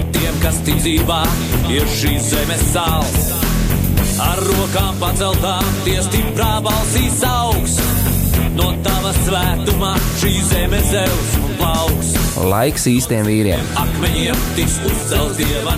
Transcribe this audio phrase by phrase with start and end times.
[0.00, 1.18] No tiem, kas tic dzīvā,
[1.68, 3.26] ir šīs zemes sāls.
[4.24, 7.76] Ar rokām paceltām, tie stiprā balsīs augs.
[8.56, 12.16] No tava svētumā šī zeme zeus un plauks.
[12.48, 13.72] Laiks īstiem vīriem.
[13.84, 15.76] Akmeņiem tiks uzcelts dieva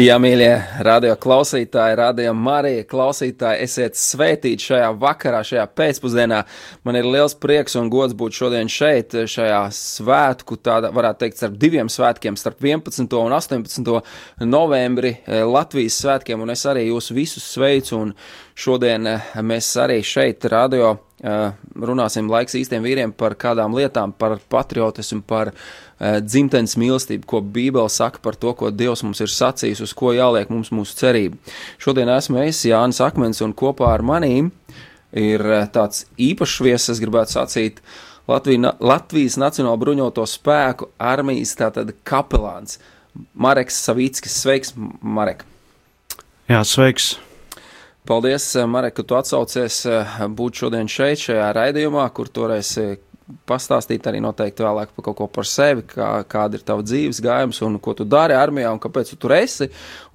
[0.00, 6.38] Jā, mīļie radio klausītāji, radio Marija klausītāji, esiet svētīti šajā vakarā, šajā pēcpusdienā.
[6.88, 11.58] Man ir liels prieks un gods būt šodien šeit, šajā svētku, tāda varētu teikt, starp
[11.60, 13.18] diviem svētkiem, starp 11.
[13.18, 13.92] un 18.
[14.48, 18.16] novembri eh, Latvijas svētkiem, un es arī jūs visus sveicu, un
[18.56, 24.38] šodien eh, mēs arī šeit radio eh, runāsim laiks īstiem vīriem par kādām lietām, par
[24.48, 25.52] patriotismu, par
[26.00, 30.48] dzimtenes mīlestību, ko Bībele saka par to, ko Dievs mums ir sacījis, uz ko jāliek
[30.52, 31.36] mums mūsu cerība.
[31.80, 34.48] Šodien esmu es Jānis Akmens un kopā ar manīm
[35.12, 37.82] ir uh, tāds īpašs viesis, es gribētu sacīt,
[38.30, 42.78] Latvija, Latvijas Nacionālo bruņoto spēku armijas tātad kapelāns
[43.34, 44.36] Mareks Savīckis.
[44.38, 45.42] Sveiks, Marek!
[46.50, 47.16] Jā, sveiks!
[48.06, 49.82] Paldies, Marek, ka tu atsaucies
[50.38, 52.72] būt šodien šeit, šajā raidījumā, kur toreiz
[53.48, 57.60] pastāstīt arī noteikti vēlāk par kaut ko par sevi, kā, kāda ir tava dzīves gājums
[57.66, 59.68] un ko tu dari armijā un kāpēc tu tur esi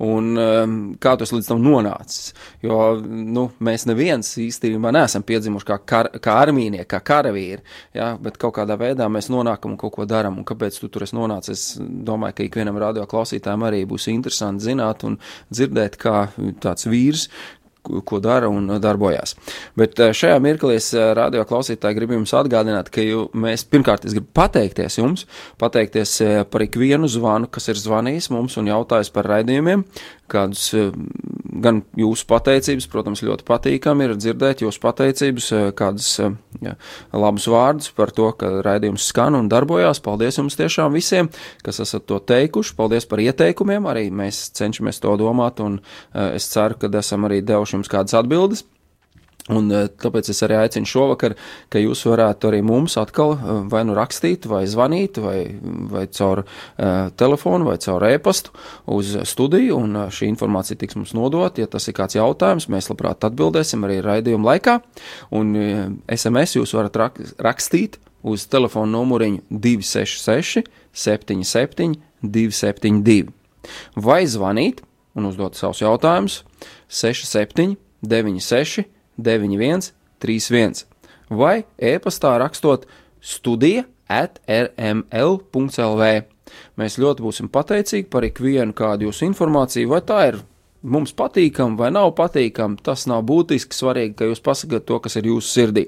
[0.03, 2.33] un um, kā tu esi līdz tam nonācis.
[2.65, 7.61] Jo, nu, mēs neviens īstenībā neesam piedzimuši kā, kar, kā armīnieki, kā karavīri,
[7.97, 11.05] ja, bet kaut kādā veidā mēs nonākam un kaut ko daram un kāpēc tu tur
[11.07, 11.55] esi nonācis.
[11.55, 15.19] Es domāju, ka ikvienam radio klausītājam arī būs interesanti zināt un
[15.53, 16.27] dzirdēt, kā
[16.63, 17.29] tāds vīrs,
[18.05, 19.35] ko dara un darbojās.
[19.77, 24.99] Bet šajā mirklī es radio klausītāji gribu jums atgādināt, ka jū, mēs pirmkārt gribu pateikties
[24.99, 25.25] jums,
[25.61, 26.17] pateikties
[26.51, 29.85] par ikvienu zvanu, kas ir zvanījis mums un jautājis par raidījumiem,
[30.31, 30.71] kādus
[31.61, 36.75] gan jūsu pateicības, protams, ļoti patīkami ir dzirdēt jūsu pateicības, kādus ja,
[37.13, 40.03] labus vārdus par to, ka raidījums skan un darbojās.
[40.05, 41.31] Paldies jums tiešām visiem,
[41.65, 42.75] kas esat to teikuši.
[42.77, 45.79] Paldies par ieteikumiem, arī mēs cenšamies to domāt un
[46.13, 48.65] es ceru, ka esam arī devuši jums kādas atbildes.
[49.53, 51.35] Un tāpēc es arī aicinu šovakar,
[51.69, 53.35] ka jūs varētu arī mums atkal
[53.69, 55.37] vai nu rakstīt, vai zvanīt, vai,
[55.91, 58.55] vai caur uh, telefonu, vai caur e-pastu
[58.95, 61.61] uz studiju, un šī informācija tiks mums nodot.
[61.61, 64.79] Ja tas ir kāds jautājums, mēs labprāt atbildēsim arī raidījuma laikā.
[65.37, 71.93] Un uh, SMS jūs varat rak rakstīt uz telefonu numuriņu 266 77
[72.25, 73.29] 272
[73.95, 74.81] vai zvanīt
[75.13, 76.41] un uzdot savus jautājumus
[76.89, 80.85] 67 96 91, 31
[81.29, 82.85] vai e-pastā rakstot
[83.21, 86.09] studija at rml.lv.
[86.77, 90.37] Mēs ļoti būsim pateicīgi par ikvienu kādu jūsu informāciju, vai tā ir
[90.85, 92.77] mums patīkama vai nav patīkama.
[92.85, 95.85] Tas nav būtiski svarīgi, ka jūs pasakāt to, kas ir jūsu sirdī.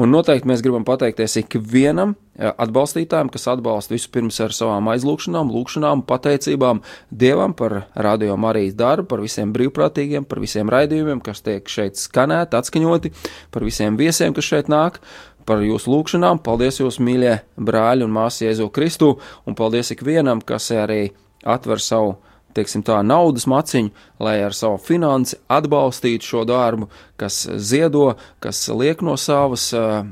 [0.00, 6.80] Un noteikti mēs gribam pateikties ikvienam atbalstītājiem, kas atbalsta vispirms ar savām aizlūgšanām, lūgšanām, pateicībām
[7.10, 12.56] Dievam par radio Marijas darbu, par visiem brīvprātīgiem, par visiem raidījumiem, kas tiek šeit skanēti,
[12.56, 13.12] atskaņoti,
[13.52, 15.02] par visiem viesiem, kas šeit nāk
[15.48, 16.40] par jūsu lūgšanām.
[16.46, 19.14] Paldies, jūs mīļie brāļi un māsas Jēzu Kristu,
[19.44, 21.10] un paldies ikvienam, kas arī
[21.44, 22.16] atver savu
[22.56, 26.90] teiksim, tā, naudas maciņu, lai ar savu finansi atbalstītu šo darbu,
[27.20, 30.02] kas ziedo, kas liek no savas uh,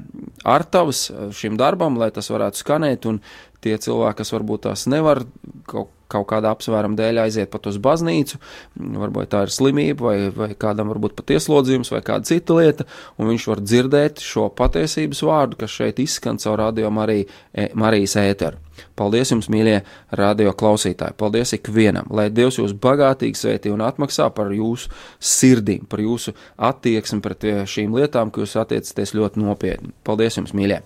[0.45, 3.21] artavas šim darbam, lai tas varētu skanēt, un
[3.65, 5.25] tie cilvēki, kas varbūt tās nevar
[5.69, 8.41] kaut kaut kāda apsvēruma dēļ aiziet pat uz baznīcu,
[8.77, 12.87] varbūt tā ir slimība, vai, vai kādam varbūt pat ieslodzījums, vai kāda cita lieta,
[13.21, 17.29] un viņš var dzirdēt šo patiesības vārdu, kas šeit izskan caur radio Mariju,
[17.79, 18.65] Marijas ēteru.
[18.99, 19.81] Paldies jums, mīļie
[20.19, 21.17] radio klausītāji!
[21.19, 26.37] Paldies ikvienam, lai Dievs jūs bagātīgi svētī un atmaksā par jūsu sirdīm, par jūsu
[26.71, 29.91] attieksmi pret šīm lietām, ka jūs attiecaties ļoti nopietni.
[30.07, 30.79] Paldies jums, mīļie!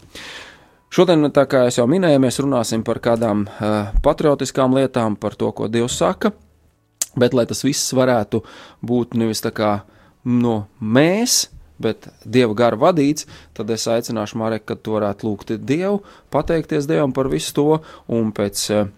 [0.92, 5.94] Šodien, kā jau minēju, mēs runāsim par kādām uh, patriotiskām lietām, par to, ko Dievs
[5.96, 6.34] saka,
[7.16, 8.42] bet lai tas viss varētu
[8.84, 9.70] būt nevis tā kā
[10.28, 11.46] no mēs,
[11.80, 13.24] bet Dieva gara vadīts,
[13.56, 17.66] tad es aicināšu Marek, ka tu varētu lūgt Dievu, pateikties Dievam par visu to,
[18.12, 18.92] un pēc uh,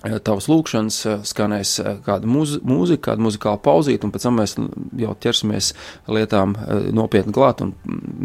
[0.00, 0.98] tavas lūkšanas
[1.28, 1.74] skanēs
[2.06, 4.56] kāda mūz, mūzika, kāda muzikāla pauzīte, un pēc tam mēs
[5.02, 5.74] jau ķersimies
[6.08, 6.56] lietām
[6.96, 7.74] nopietni klāt un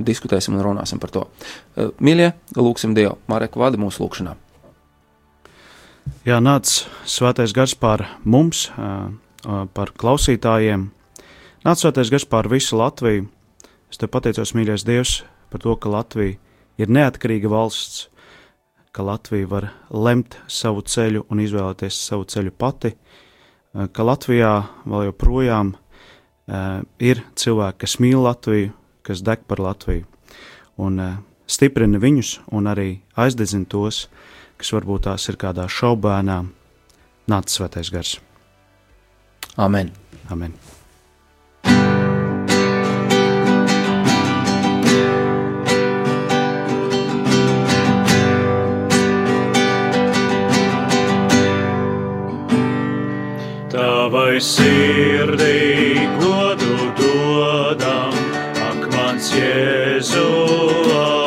[0.07, 1.25] diskutēsim un runāsim par to.
[1.75, 4.38] Mīļie, lūksim Dievu, Marek, vadi mūsu lūkšanā.
[6.25, 6.69] Jā, nāc
[7.10, 8.69] svētais gars pār mums,
[9.45, 10.89] par klausītājiem.
[11.66, 13.27] Nāc svētais gars pār visu Latviju.
[13.92, 15.19] Es te pateicos, mīļais Dievs,
[15.51, 16.38] par to, ka Latvija
[16.81, 18.07] ir neatkarīga valsts,
[18.96, 22.94] ka Latvija var lemt savu ceļu un izvēlēties savu ceļu pati,
[23.92, 24.52] ka Latvijā
[24.88, 25.74] vēl joprojām
[27.04, 28.72] ir cilvēki, kas mīl Latviju,
[29.06, 30.06] kas deg par Latviju,
[30.80, 31.02] un
[31.48, 32.90] stiprina viņus un arī
[33.20, 34.06] aizdedzina tos,
[34.56, 36.40] kas varbūt tās ir kādā šaubēnā,
[37.32, 38.16] nāc svētais gars.
[39.58, 39.92] Amen.
[40.32, 40.56] Amen.
[53.75, 58.16] Tavai sirdī godu dodam,
[58.56, 61.25] ak mans Jēzus.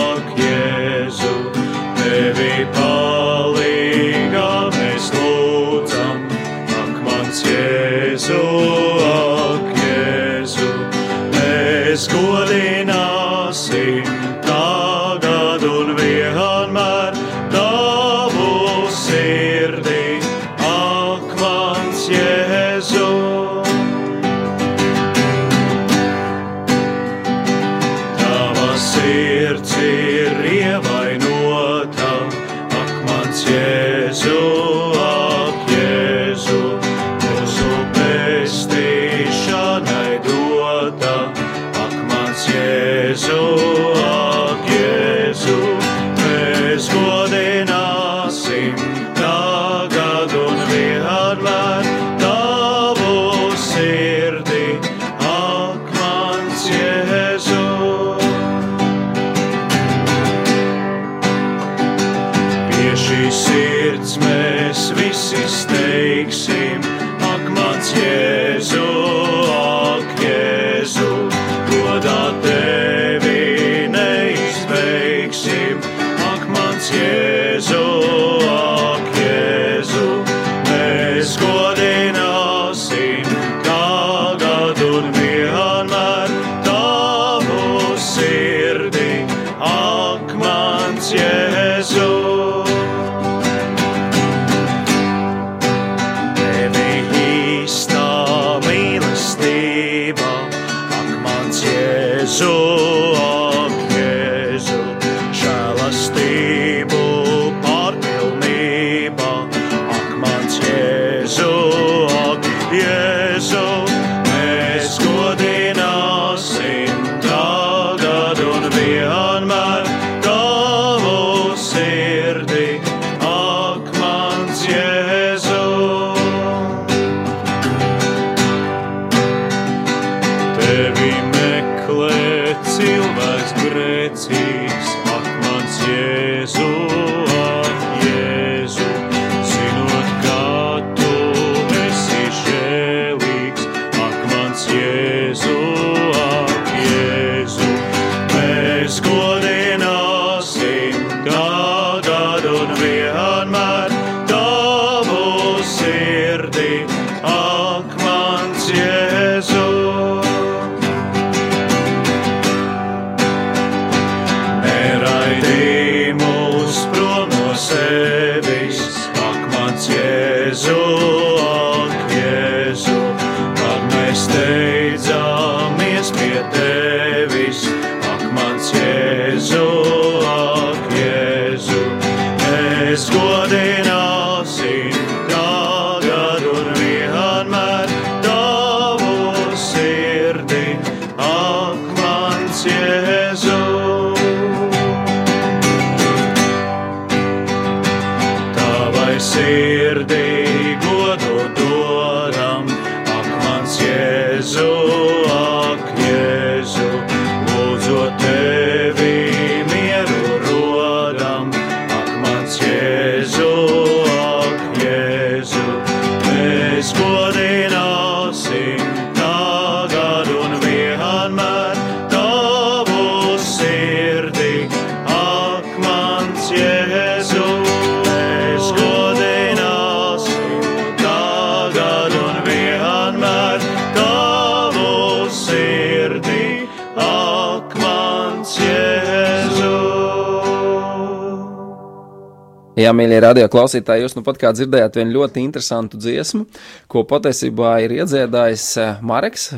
[242.79, 246.44] Jā, mīļie radio klausītāji, jūs nu pat kā dzirdējāt vienu ļoti interesantu dziesmu,
[246.87, 249.49] ko patiesībā ir iedziedājis eh, Mareks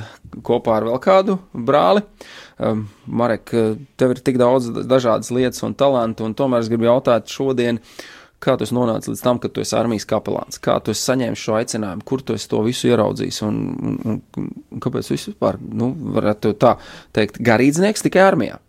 [0.47, 2.01] kopā ar vēl kādu brāli.
[2.61, 3.53] Um, Marek,
[4.01, 7.83] tev ir tik daudz dažādas lietas un talantu, un tomēr es gribu jautāt šodien,
[8.41, 11.59] kā tu nonāci līdz tam, ka tu esi armijas kapelāns, kā tu esi saņēmis šo
[11.61, 16.79] aicinājumu, kur tu to visu ieraudzījis, un, un, un, un kāpēc vispār, nu, varētu tā
[17.17, 18.61] teikt, garīdznieks tikai armijā?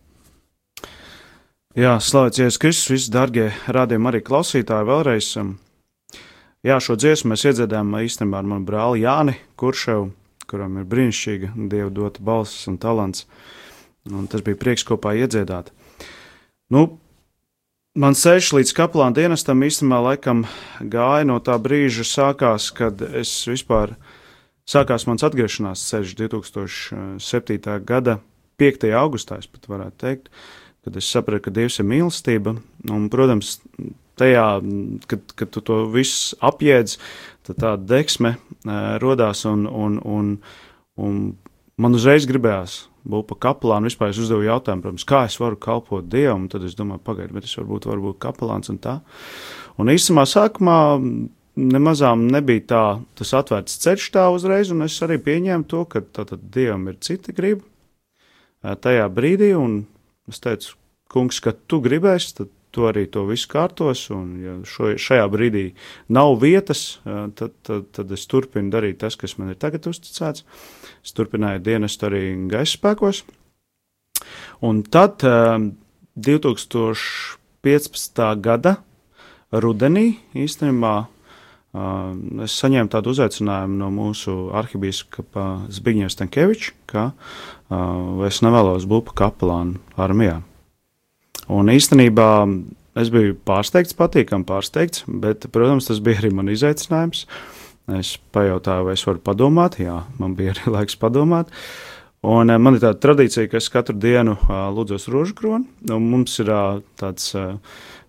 [1.72, 5.28] Jā, slavēts Jēzus Kristus, visi darbie rādījumi arī klausītāji vēlreiz.
[5.40, 5.54] Um,
[6.68, 10.10] jā, šo dziesmu mēs iedziedājām īstenībā ar manu brāli Jāni Kurševu,
[10.52, 13.24] kuram ir brīnišķīga dievu dota balss un talants.
[14.12, 15.70] Un tas bija prieks kopā iedziedāt.
[16.76, 16.82] Nu,
[17.96, 20.42] man ceļš līdz kaplāna dienestam īstenībā laikam
[20.82, 23.94] gāja no tā brīža sākās, kad es vispār
[24.68, 27.80] sākās mans atgriešanās ceļš 2007.
[27.88, 28.18] gada
[28.60, 28.92] 5.
[28.92, 30.30] augustā, es pat varētu teikt
[30.86, 32.56] kad es sapratu, ka Dievs ir mīlestība.
[32.90, 33.60] Un, protams,
[34.20, 34.46] tajā,
[35.10, 36.98] kad, kad tu to visu apjēdz,
[37.48, 40.32] tad tā deksme uh, rodās un, un, un,
[41.02, 41.20] un
[41.82, 43.90] man uzreiz gribējās būt par kapelānu.
[43.90, 47.50] Vispār es uzdevu jautājumu, protams, kā es varu kalpot Dievam, tad es domāju, pagaidiet, bet
[47.50, 49.00] es varbūt varu būt kapelāns un tā.
[49.82, 50.80] Un īstenībā sākumā
[51.62, 52.84] nemazām nebija tā,
[53.18, 57.34] tas atvērts ceļš tā uzreiz, un es arī pieņēmu to, ka tātad Dievam ir cita
[57.36, 57.66] griba
[58.62, 59.82] tajā brīdī, un
[60.32, 60.76] Es teicu,
[61.12, 65.72] kungs, ka tu gribēsi, tad tu arī to visu kārtos, un ja šo, šajā brīdī
[66.16, 70.46] nav vietas, tad, tad, tad es turpinu darīt tas, kas man ir tagad uzticēts.
[71.04, 73.18] Es turpināju dienestu arī gaisa spēkos.
[74.64, 75.24] Un tad
[76.16, 78.36] 2015.
[78.46, 78.74] gada
[79.52, 81.06] rudenī īstenībā
[82.44, 87.16] es saņēmu tādu uzaicinājumu no mūsu arhibīskapa Zbigņeva Stankeviča, ka
[88.28, 90.42] es nevēlos būt par kapelānu armijā.
[91.52, 92.28] Un īstenībā
[93.00, 97.26] es biju pārsteigts, patīkami pārsteigts, bet, protams, tas bija arī man izaicinājums.
[97.98, 101.52] Es pajautāju, vai es varu padomāt, jā, man bija arī laiks padomāt.
[102.22, 106.52] Un man ir tāda tradīcija, ka es katru dienu lūdzos rožu kroni, un mums ir
[107.02, 107.32] tāds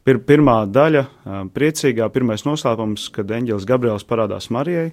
[0.04, 1.07] pir, pirmā daļa,
[1.54, 4.90] priecīgā, pirmais noslēpums, kad eņģelis Gabriels parādās Marijai.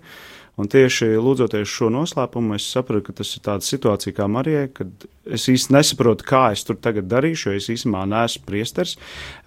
[0.60, 5.06] Un tieši lūdzoties šo noslēpumu, es sapratu, ka tas ir tāda situācija kā Marijai, kad
[5.24, 8.98] es īsti nesaprotu, kā es tur tagad darīšu, jo es īstenībā neesmu priesteris,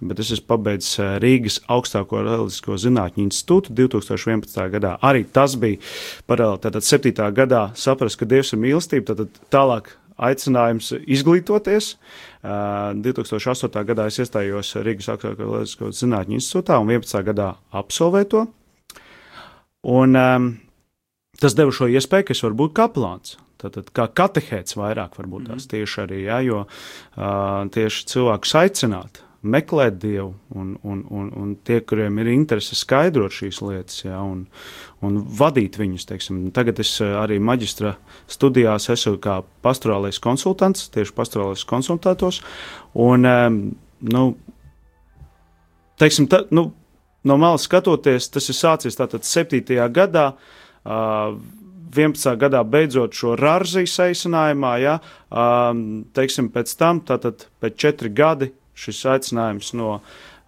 [0.01, 4.57] bet es esmu pabeidzis Rīgas augstāko reliģisko zinātņu institūtu 2011.
[4.73, 4.95] gadā.
[5.05, 5.83] Arī tas bija
[6.29, 7.29] paralēli, tātad 7.
[7.37, 11.93] gadā saprast, ka Dievs ir mīlestība, tad tālāk aicinājums izglītoties.
[12.41, 13.85] 2008.
[13.93, 17.21] gadā es iestājos Rīgas reliģisko zinātņu institūtā un 11.
[17.29, 18.45] gadā absolvēju to.
[19.83, 20.53] Un, um,
[21.41, 23.37] tas deva šo iespēju, ka es varu būt kaplāns.
[23.63, 25.69] Tātad, kā katehēts vairāk varbūt tās mm.
[25.71, 31.79] tieši arī, ja, jo uh, tieši cilvēkus aicināt, meklēt Dievu, un, un, un, un tie,
[31.83, 34.45] kuriem ir interese skaidrot šīs lietas, ja, un,
[35.03, 36.07] un vadīt viņus.
[36.09, 36.41] Teiksim.
[36.55, 37.95] Tagad es arī maģistra
[38.31, 42.41] studijās esmu kā pastorālais konsultants, tieši pastorālais konsultātos,
[42.99, 43.61] un, um,
[44.15, 44.25] nu,
[46.03, 46.69] teiksim, ta, nu,
[47.23, 49.63] no malas skatoties, tas ir sācies tātad 7.
[49.91, 52.35] gadā, uh, 11.
[52.41, 54.97] gadā beidzot šo rārzī aicinājumā, ja,
[56.17, 59.99] teiksim, pēc tam, tātad pēc četri gadi šis aicinājums no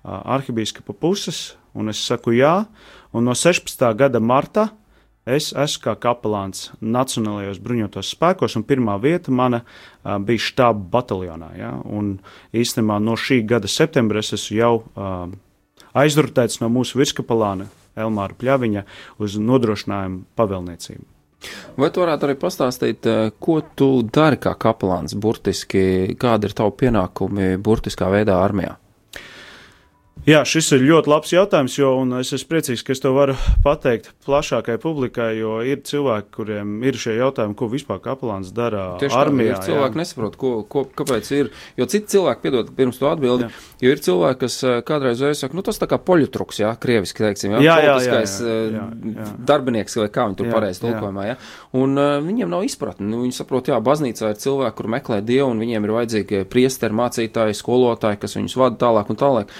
[0.03, 2.65] arhibīskapa puses, un es saku jā,
[3.13, 3.85] un no 16.
[3.97, 4.69] gada marta
[5.25, 11.49] es esmu kā kapelāns Nacionālajos bruņotos spēkos, un pirmā vieta mana uh, bija štāba bataljonā.
[11.57, 11.71] Ja?
[11.85, 12.19] Un
[12.53, 15.25] īstenībā no šī gada septembra es esmu jau uh,
[15.97, 18.85] aizrutēts no mūsu virskapelāna Elmāra Pļaviņa
[19.23, 21.05] uz nodrošinājumu pavēlniecību.
[21.77, 26.71] Vai tu varētu arī pastāstīt, eh, ko tu dari kā kapelāns, burtiski, kāda ir tava
[26.71, 28.77] pienākumi burtiskā veidā armijā?
[30.25, 34.07] Jā, šis ir ļoti labs jautājums, jo es esmu priecīgs, ka es to varu pateikt
[34.25, 39.59] plašākai publikai, jo ir cilvēki, kuriem ir šie jautājumi, ko vispār kapelāns dara Tieši armijā.
[39.59, 43.61] Tā, cilvēki nesaprot, ko, ko, kāpēc ir, jo citi cilvēki, piedod, pirms tu atbildi, jā.
[43.85, 47.27] jo ir cilvēki, kas eh, kādreiz vairs saka, nu tas tā kā poļutruks, jā, krieviski
[47.27, 48.87] teiksim, jā, jā, jā, jā, jā, jā,
[49.19, 49.29] jā.
[49.51, 51.37] darbinieks vai kā viņi tur pareizi tulkojumā, jā.
[51.77, 55.53] Un uh, viņiem nav izpratni, nu viņi saprot, jā, baznīcā ir cilvēki, kur meklē Dievu
[55.53, 59.53] un viņiem ir vajadzīgi priesteri, mācītāji, skolotāji, kas viņus vada tālāk un tālāk.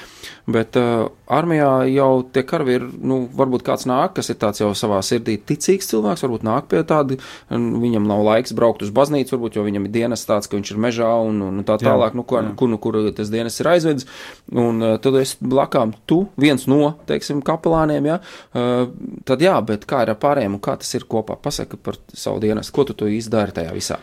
[0.46, 5.00] Bet uh, armijā jau tie karavīri, nu, varbūt kāds nāk, kas ir tāds jau savā
[5.02, 7.18] sirdī ticīgs cilvēks, varbūt nāk pie tāda,
[7.50, 10.82] viņam nav laiks braukt uz baznīcu, varbūt, jo viņam ir dienas tāds, ka viņš ir
[10.86, 14.06] mežā un, un tā tālāk, jā, nu, kur, kur, nu, kur tas dienas ir aizvedis.
[14.54, 18.84] Un uh, tad es blakām, tu viens no, teiksim, kapelāniem, jā, uh,
[19.26, 21.40] tad jā, bet kā ir ar pārējiem un kā tas ir kopā?
[21.42, 23.98] Pasaka par savu dienas, ko tu tu izdari tajā visā?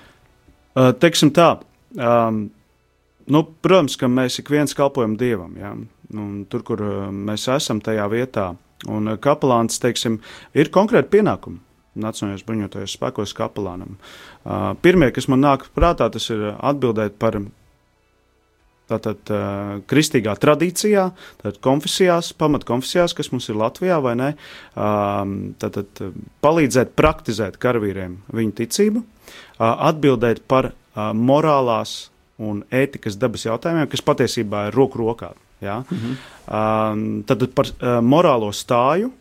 [0.74, 1.52] Uh, teiksim tā.
[1.94, 2.48] Um,
[3.30, 5.52] Nu, protams, ka mēs ik viens kalpojam Dievam.
[5.54, 5.72] Jā.
[6.16, 8.52] Un tur, kur mēs esam tajā vietā.
[8.90, 10.18] Un kapelāns, teiksim,
[10.58, 11.60] ir konkrēti pienākumi.
[12.02, 13.98] Nacionālajos bruņotajos spēkos kapelānam.
[14.42, 17.36] Uh, pirmie, kas man nāk prātā, tas ir atbildēt par
[18.88, 21.04] tātad uh, kristīgā tradīcijā,
[21.42, 24.30] tātad konfesijās, pamatkonfesijās, kas mums ir Latvijā, vai ne,
[24.72, 26.00] um, tātad
[26.44, 32.08] palīdzēt praktizēt karavīriem viņu ticību, uh, atbildēt par uh, morālās
[32.42, 35.34] un ētikas dabas jautājumiem, kas patiesībā ir roku rokā.
[35.62, 35.82] Ja?
[35.86, 36.16] -hmm.
[36.46, 39.12] um, tad par uh, morālo stāju,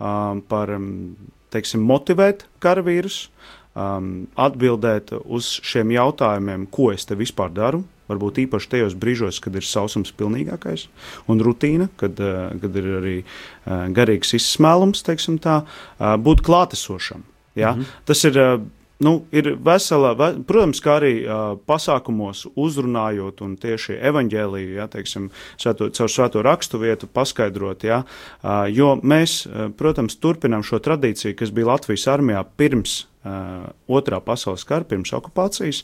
[0.00, 1.16] um, par um,
[1.50, 3.28] teiksim, motivēt karavīrus,
[3.76, 9.54] um, atbildēt uz šiem jautājumiem, ko es te vispār daru, Varbūt īpaši tajos brīžos, kad
[9.56, 10.88] ir sausums pilnīgākais
[11.32, 17.24] un rutīna, kad, uh, kad ir arī uh, garīgs izsmēlums, teiksim tā, uh, būt klātesošam.
[17.56, 17.72] Ja?
[17.72, 17.86] Mm -hmm.
[18.04, 18.60] Tas ir.
[18.94, 24.86] Uh, Nu, ir vesela, ve, protams, kā arī uh, pasākumos uzrunājot un tieši evaņģēlīju, ja,
[24.90, 30.78] teiksim, svēto, caur svēto rakstu vietu paskaidrot, ja, uh, jo mēs, uh, protams, turpinām šo
[30.84, 35.78] tradīciju, kas bija Latvijas armijā pirms Uh, otrā pasaules kara, pirms okupācijas.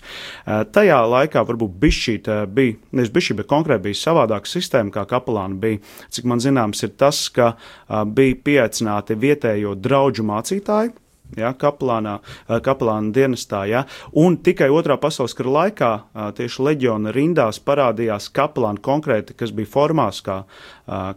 [0.45, 5.57] Uh, tajā laikā varbūt bišķīt bija, nevis bišķīt, bet konkrēti bija savādāka sistēma, kā kapelāna
[5.63, 5.81] bija.
[6.13, 10.93] Cik man zināms, ir tas, ka uh, bija pieaicināti vietējo draugu mācītāji,
[11.37, 12.19] ja, kapelānā,
[12.65, 13.65] kapelāna dienestā.
[13.71, 15.91] Ja, un tikai otrā pasaules kara laikā
[16.39, 20.43] tieši leģiona rindās parādījās kapelāni konkrēti, kas bija formās kā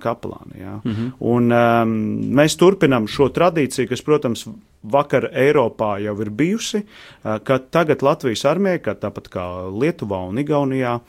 [0.03, 0.60] kapelāni.
[0.60, 0.79] Ja.
[0.84, 1.12] Mm -hmm.
[1.20, 1.96] un, um,
[2.38, 4.48] mēs turpinām šo tradīciju, kas, protams,
[4.84, 6.84] vakar Eiropā jau ir bijusi,
[7.24, 11.00] ka tagad Latvijas armijai, kā tāpat kā Lietuvā un Igaunijā,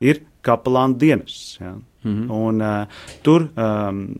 [0.00, 1.58] ir kapelāna dienests.
[1.60, 1.74] Ja.
[2.04, 2.30] Mm -hmm.
[2.32, 2.86] un, uh,
[3.22, 4.14] tur um,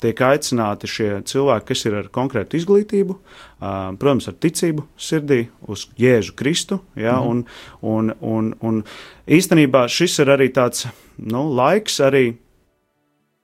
[0.00, 3.16] tiek aicināti šie cilvēki, kas ir ar konkrētu izglītību,
[3.60, 6.80] protams, ar ticību sirdī, uz Jēzu Kristu.
[6.96, 7.30] Ja, mm -hmm.
[7.30, 7.44] un,
[7.82, 8.84] un, un, un
[9.28, 12.34] īstenībā šis ir arī tāds nu, laiks arī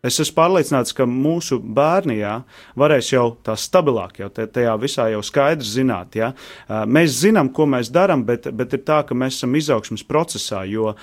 [0.06, 2.36] Es esmu pārliecināts, ka mūsu bērni jā,
[2.78, 6.16] varēs jau tā stabilāk, jau tajā visā jau skaidrs zināt.
[6.18, 6.32] Jā.
[6.86, 10.94] Mēs zinām, ko mēs darām, bet, bet ir tā, ka mēs esam izaugsmas procesā, jo,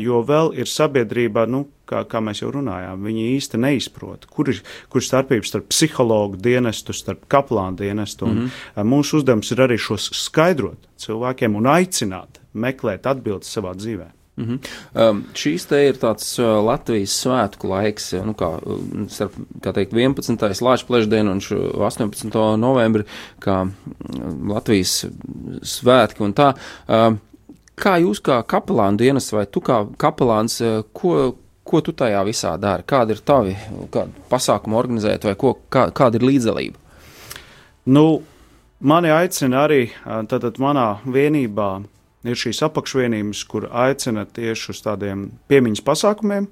[0.00, 1.48] jo vēl ir sabiedrība.
[1.50, 5.66] Nu, Kā, kā mēs jau runājām, viņi īsti neizprot, kur ir, kur ir starpības starp
[5.68, 8.24] psihologu dienestu, starp kaplānu dienestu.
[8.24, 8.88] Mm -hmm.
[8.88, 14.23] Mūsu uzdevums ir arī šos skaidrot cilvēkiem un aicināt meklēt atbildes savā dzīvēm.
[14.36, 15.10] Mm -hmm.
[15.10, 19.92] um, šīs te ir tāds uh, Latvijas svētku laiks, nu kā, um, starp, kā teikt,
[19.92, 20.60] 11.
[20.60, 22.56] Lāča plešdienu un 18.
[22.56, 23.04] novembri,
[23.40, 23.72] kā um,
[24.50, 25.06] Latvijas
[25.62, 26.54] svētki un tā.
[26.88, 27.20] Um,
[27.76, 32.58] kā jūs kā kapelāna dienas vai tu kā kapelāns, uh, ko, ko tu tajā visā
[32.58, 32.82] dari?
[32.82, 33.56] Kādi ir tavi
[34.30, 36.76] pasākumi organizēt vai ko, kā, kāda ir līdzdalība?
[37.86, 38.22] Nu,
[38.80, 41.84] mani aicina arī uh, tātad manā vienībā
[42.24, 46.48] ir šīs apakšvienības, kur aicina tieši uz tādiem piemiņas pasākumiem.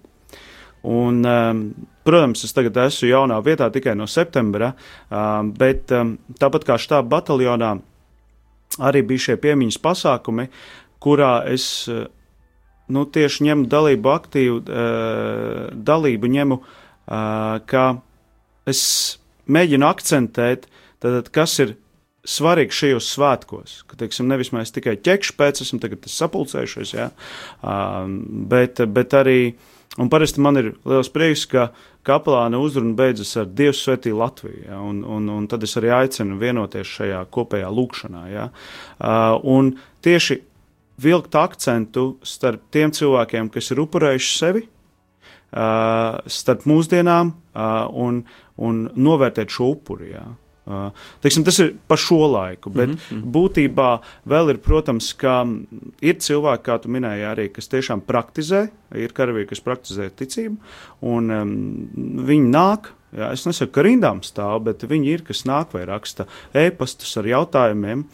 [0.82, 1.60] Un, um,
[2.02, 4.72] protams, es tagad esmu jaunā vietā tikai no septembra,
[5.06, 7.76] um, bet um, tāpat kā štāba bataljonā,
[8.82, 10.48] arī bija šie piemiņas pasākumi,
[11.02, 12.08] kurā es uh,
[12.90, 17.84] nu, tieši ņemu dalību, aktīvu uh, dalību, ņemu, uh, ka
[18.66, 18.82] es
[19.46, 20.66] mēģinu akcentēt,
[21.02, 21.76] tad, kas ir
[22.28, 27.08] svarīgs šajos svētkos, ka teiksim, nevis mēs tikai ķekšu pēc esam sapulcējušies, ja,
[28.52, 29.38] bet, bet arī,
[29.98, 31.70] un parasti man ir liels prieks, ka
[32.06, 36.38] kapelāna uzruna beidzas ar Dievu svētī Latviju, ja, un, un, un tad es arī aicinu
[36.38, 38.22] vienoties šajā kopējā lūkšanā.
[38.30, 38.48] Ja,
[39.42, 40.38] un tieši
[41.02, 44.64] vilkt akcentu starp tiem cilvēkiem, kas ir upurējuši sevi,
[45.52, 47.34] starp mūsdienām
[48.06, 48.22] un,
[48.62, 50.12] un novērtēt šo upuri.
[50.14, 50.24] Ja.
[50.62, 53.22] Teiksim, tas ir par šo laiku, bet mm -hmm.
[53.34, 53.98] būtībā
[54.30, 55.46] vēl ir, protams, ka
[56.00, 60.56] ir cilvēki, kā tu minēji, arī, kas tiešām praktizē, ir karavīri, kas praktizē ticību,
[61.00, 61.88] un um,
[62.26, 62.92] viņi nāk.
[63.12, 67.24] Jā, es nesaku, ka rindām stāv, bet viņi ir, kas nāk vai raksta e-pastus ar
[67.24, 68.04] jautājumiem.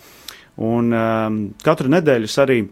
[0.56, 2.68] Un um, katru nedēļu es arī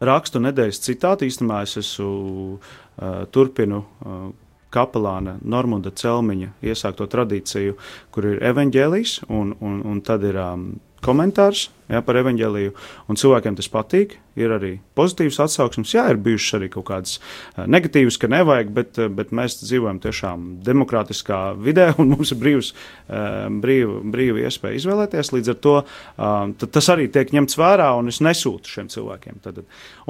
[0.00, 1.24] rakstu nedēļas citātu.
[1.24, 4.28] Īstenībā es esmu uh, turpinu uh,
[4.72, 7.76] kapelāna Normunda Celmiņa iesākto tradīciju,
[8.14, 12.72] kur ir evaņģēlijs un, un, un tad ir um, komentārs jā, par evaņģēliju,
[13.10, 14.18] un cilvēkiem tas patīk.
[14.38, 19.00] Ir arī pozitīvs atsauksmes, jā, ir bijušas arī kaut kādas uh, negatīvas, ka nevajag, bet,
[19.02, 24.80] uh, bet mēs dzīvojam tiešām demokrātiskā vidē, un mums ir brīvs, uh, brīva, brīva iespēja
[24.80, 25.34] izvēlēties.
[25.36, 29.42] Līdz ar to um, tas arī tiek ņemts vērā, un es nesūtu šiem cilvēkiem.
[29.44, 29.60] Tad.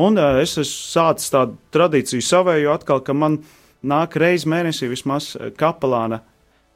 [0.02, 5.32] Un es esmu sācis tādu tradīciju savēju atkal, ka man ir nāk reizes mēnesī vismaz
[5.36, 6.22] eh, kapelāna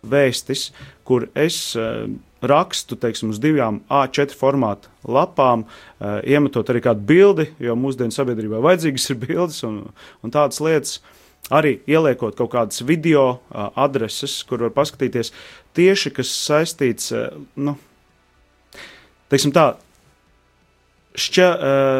[0.06, 0.68] vēstis,
[1.08, 2.04] kur es uh,
[2.46, 8.60] rakstu teiksim, uz divām A4 formātu lapām, uh, iemetot arī kādu bildi, jo mūsdienu sabiedrībā
[8.62, 9.80] vajadzīgas ir bildes un,
[10.22, 11.00] un tādas lietas.
[11.50, 13.40] arī ieliekot kaut kādas video
[13.78, 15.32] adreses, kur var paskatīties
[15.74, 17.12] tieši kas saistīts,
[17.54, 17.76] nu,
[19.30, 19.76] teiksim tā,
[21.16, 21.48] šķe,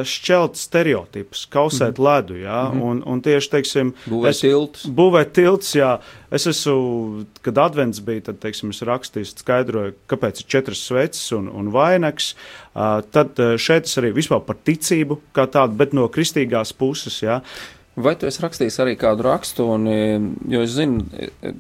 [0.07, 2.07] šķelt stereotipus, kausēt mm -hmm.
[2.07, 2.83] ledu, jā, mm -hmm.
[2.83, 4.87] un, un tieši, teiksim, Būvēt tiltus.
[4.87, 5.99] Būvēt tiltus, jā.
[6.31, 11.49] Es esmu, kad advents bija, tad, teiksim, es rakstīju, skaidroju, kāpēc ir četras sveces un,
[11.49, 12.35] un vainags.
[13.11, 17.41] Tad šeit es arī vispār par ticību kā tādu, bet no kristīgās puses, jā.
[17.97, 19.67] Vai tu esi rakstījis arī kādu rakstu?
[19.73, 20.19] Un, e,
[20.53, 21.53] jo es zinu, e,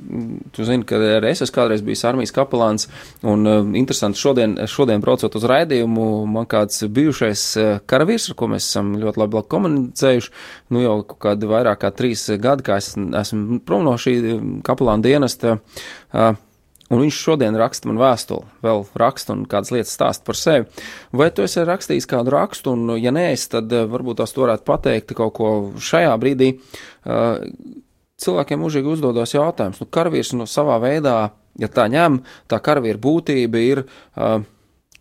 [0.52, 2.88] tu zini, ka arī es esmu kādreiz bijis armijas kapelāns.
[3.24, 7.44] Un uh, interesanti, šodien, šodien braucot uz raidījumu, man kāds bijušais
[7.88, 10.34] karavīrs, ar ko mēs esam ļoti labi komunicējuši,
[10.76, 14.18] nu jau kādi vairāk kā trīs gadi, kā es esmu prom no šī
[14.66, 15.56] kapelāna dienesta.
[16.12, 16.34] Uh,
[16.86, 20.84] Un viņš šodien raksta man vēstuli, vēl raksta un kādas lietas stāsta par sevi.
[21.10, 25.16] Vai tu esi rakstījis kādu rakstu, un, ja nē, tad eh, varbūt tās varētu pateikt
[25.18, 25.48] kaut ko
[25.82, 26.52] šajā brīdī.
[27.06, 27.42] Uh,
[28.22, 31.16] cilvēkiem mūžīgi uzdodas jautājums, nu, karavīrs no savā veidā,
[31.58, 32.20] ja tā ņem,
[32.50, 34.44] tā karavīra būtība ir uh,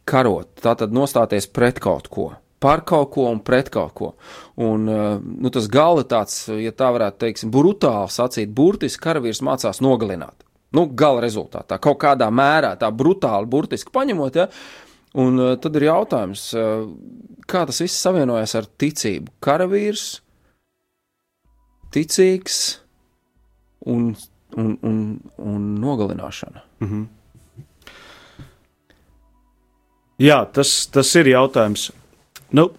[0.10, 2.32] karot, tātad nostāties pret kaut ko.
[2.66, 4.08] Par kaut ko un pret kaut ko.
[4.64, 10.45] Un, nu, tas gala tāds, ja tā varētu teikt, brutāli sacīt, burtiski karavīrs mācās nogalināt
[10.76, 14.40] nu, gala rezultātā, kaut kādā mērā, tā brutāli, burtiski paņemot.
[14.42, 14.50] Ja?
[15.22, 16.86] Un uh, tad ir jautājums, uh,
[17.48, 19.38] kā tas viss savienojas ar ticību?
[19.44, 20.08] Karavīrs,
[21.96, 22.62] ticīgs
[23.88, 24.10] un,
[24.58, 24.98] un, un,
[25.40, 26.66] un nogalināšana.
[26.84, 27.06] Mm -hmm.
[30.20, 31.90] Jā, tas, tas ir jautājums.
[32.56, 32.70] Nu,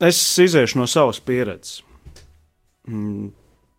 [0.00, 1.82] es iziešu no savas pieredzes.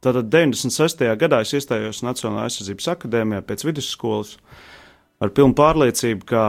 [0.05, 1.01] Tātad 96.
[1.17, 4.35] gadā es iestājos Nacionālajā aizsardzības akadēmijā pēc vidusskolas
[5.17, 6.43] ar pilnu pārliecību, ka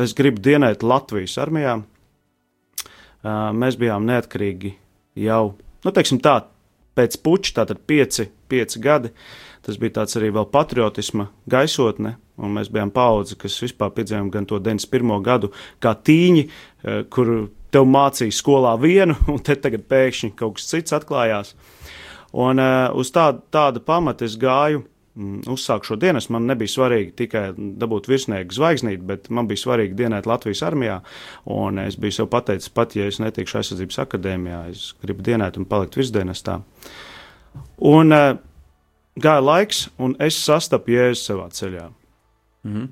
[0.00, 1.74] es gribu dienēt Latvijas armijā.
[3.60, 4.72] Mēs bijām neatkarīgi
[5.26, 5.42] jau,
[5.84, 6.38] nu, teiksim tā,
[6.96, 9.12] pēc puča, tātad pieci, pieci gadi.
[9.66, 14.48] Tas bija tāds arī vēl patriotisma gaisotne, un mēs bijām paudze, kas vispār piedzīvojām gan
[14.48, 15.18] to 91.
[15.26, 15.50] gadu
[15.82, 16.48] kā tīņi,
[17.12, 17.32] kur
[17.74, 21.52] tev mācīja skolā vienu, un te tagad pēkšņi kaut kas cits atklājās.
[22.36, 24.82] Un uh, uz tāda, tāda pamata es gāju,
[25.16, 26.28] mm, uzsāku šo dienas.
[26.32, 30.98] Man nebija svarīgi tikai dabūt virsnieku zvaigznīti, bet man bija svarīgi dienēt Latvijas armijā.
[31.52, 35.68] Un es biju sev pateicis, pat ja es netikšu aizsardzības akadēmijā, es gribu dienēt un
[35.70, 36.60] palikt virsdienestā.
[37.88, 38.34] Un uh,
[39.16, 41.88] gāja laiks, un es sastapu jēzu savā ceļā.
[42.66, 42.88] Mm -hmm.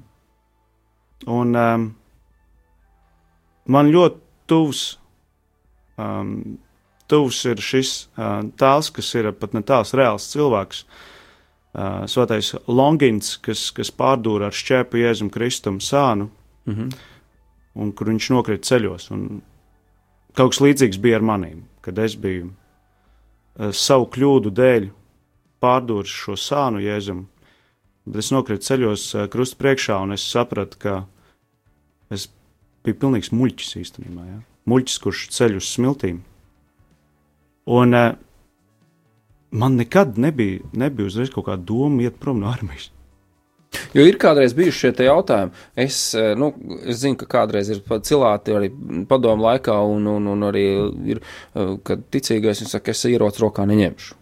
[1.26, 1.88] Un um,
[3.66, 4.98] man ļoti tuvs
[5.96, 6.58] um,
[7.10, 7.92] tuvs ir šis
[8.60, 10.84] tēls, kas ir pat ne tēls, reāls cilvēks.
[12.10, 16.28] Svētais Longins, kas, kas pārdūra ar šķēpu Jēzum Kristum sānu,
[16.66, 16.92] mm -hmm.
[17.74, 19.10] un kur viņš nokrita ceļos.
[19.10, 19.42] Un
[20.34, 22.52] kaut kas līdzīgs bija ar manīm, kad es biju
[23.72, 24.88] savu kļūdu dēļ
[25.62, 27.26] pārdūris šo sānu Jēzum,
[28.06, 31.04] bet es nokritu ceļos krustu priekšā, un es sapratu, ka
[32.10, 32.28] es
[32.84, 34.26] biju pilnīgs muļķis īstenībā.
[34.28, 34.38] Ja?
[34.70, 36.22] Muļķis, kurš ceļ uz smiltīm.
[37.66, 38.10] Un uh,
[39.54, 42.90] man nekad nebija, nebija uzreiz kaut kāda doma iet prom no armijas.
[43.94, 45.52] Jo ir kādreiz bijuši šie jautājumi.
[45.84, 46.52] Es, eh, nu,
[46.86, 48.70] es zinu, ka kādreiz ir cilāti arī
[49.08, 50.66] padomu laikā, un, un, un arī
[51.14, 51.22] ir,
[51.54, 54.14] eh, kad ticīgais ir saka, es ieroci rokā neņemšu.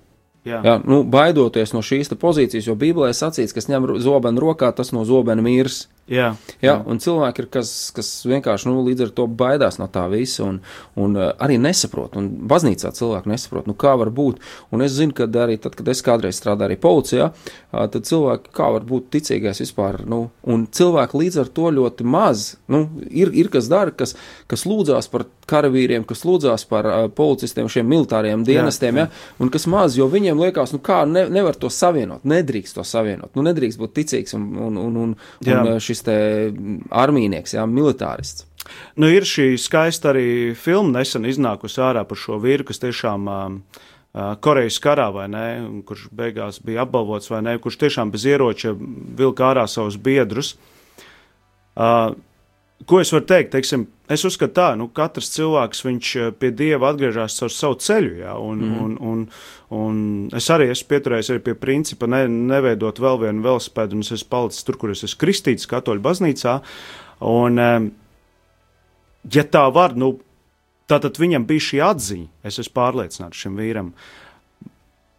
[0.42, 0.58] Jā.
[0.66, 5.04] Jā, nu, baidoties no šīs pozīcijas, jo Bībelē sacīts, kas ņem zobenu rokā, tas no
[5.06, 5.86] zobena mirs.
[6.10, 6.64] Jā, jā.
[6.66, 10.42] jā, un cilvēki ir, kas, kas vienkārši nu, līdz ar to baidās no tā visa
[10.42, 10.58] un,
[10.98, 12.16] un uh, arī nesaprot.
[12.18, 14.40] Un baznīcā cilvēki nesaprot, nu, kā var būt.
[14.74, 17.28] Un es zinu, ka arī tad, kad es kādreiz strādāju arī policijā,
[17.70, 20.00] tad cilvēki kā var būt ticīgais vispār.
[20.10, 22.48] Nu, un cilvēki līdz ar to ļoti maz.
[22.72, 24.16] Nu, ir, ir kas dara, kas,
[24.50, 29.10] kas lūdzās par karavīriem, kas lūdzās par uh, policistiem, šiem militāriem dienestiem, jā, jā.
[29.12, 32.84] Ja, un kas maz, jo viņiem liekas, nu kā ne, nevar to savienot, nedrīkst to
[32.86, 36.08] savienot, nu nedrīkst būt ticīgs un, un, un, un, un šis šis
[37.04, 38.48] armīnieks, jā, militārists.
[38.96, 43.80] Nu, ir šī skaista arī filma nesen iznākusi ārā par šo vīru, kas tiešām uh,
[44.44, 45.46] Korejas karā, ne,
[45.88, 48.74] kurš beigās bija apbalvots, vai ne, kurš tiešām bez ieroča
[49.18, 50.54] vilka ārā savus biedrus.
[51.72, 52.12] Uh,
[52.86, 53.52] ko es varu teikt?
[53.52, 55.84] Teiksim, es uzskatu, tā, nu, katrs cilvēks
[56.40, 58.12] pie dieva atgriežas ar savu ceļu.
[58.22, 58.80] Jā, un, mm.
[58.84, 59.24] un, un,
[59.78, 60.02] un
[60.38, 64.30] es arī esmu pieturējies arī pie principa ne, neveidot vēl vienu velospēdu, un es esmu
[64.32, 66.58] palicis tur, kur es esmu kristīts katoļu baznīcā.
[67.32, 67.62] Un,
[69.36, 70.14] ja tā var, nu,
[70.90, 73.94] tātad viņam bija šī atziņa, es esmu pārliecināts šim vīram.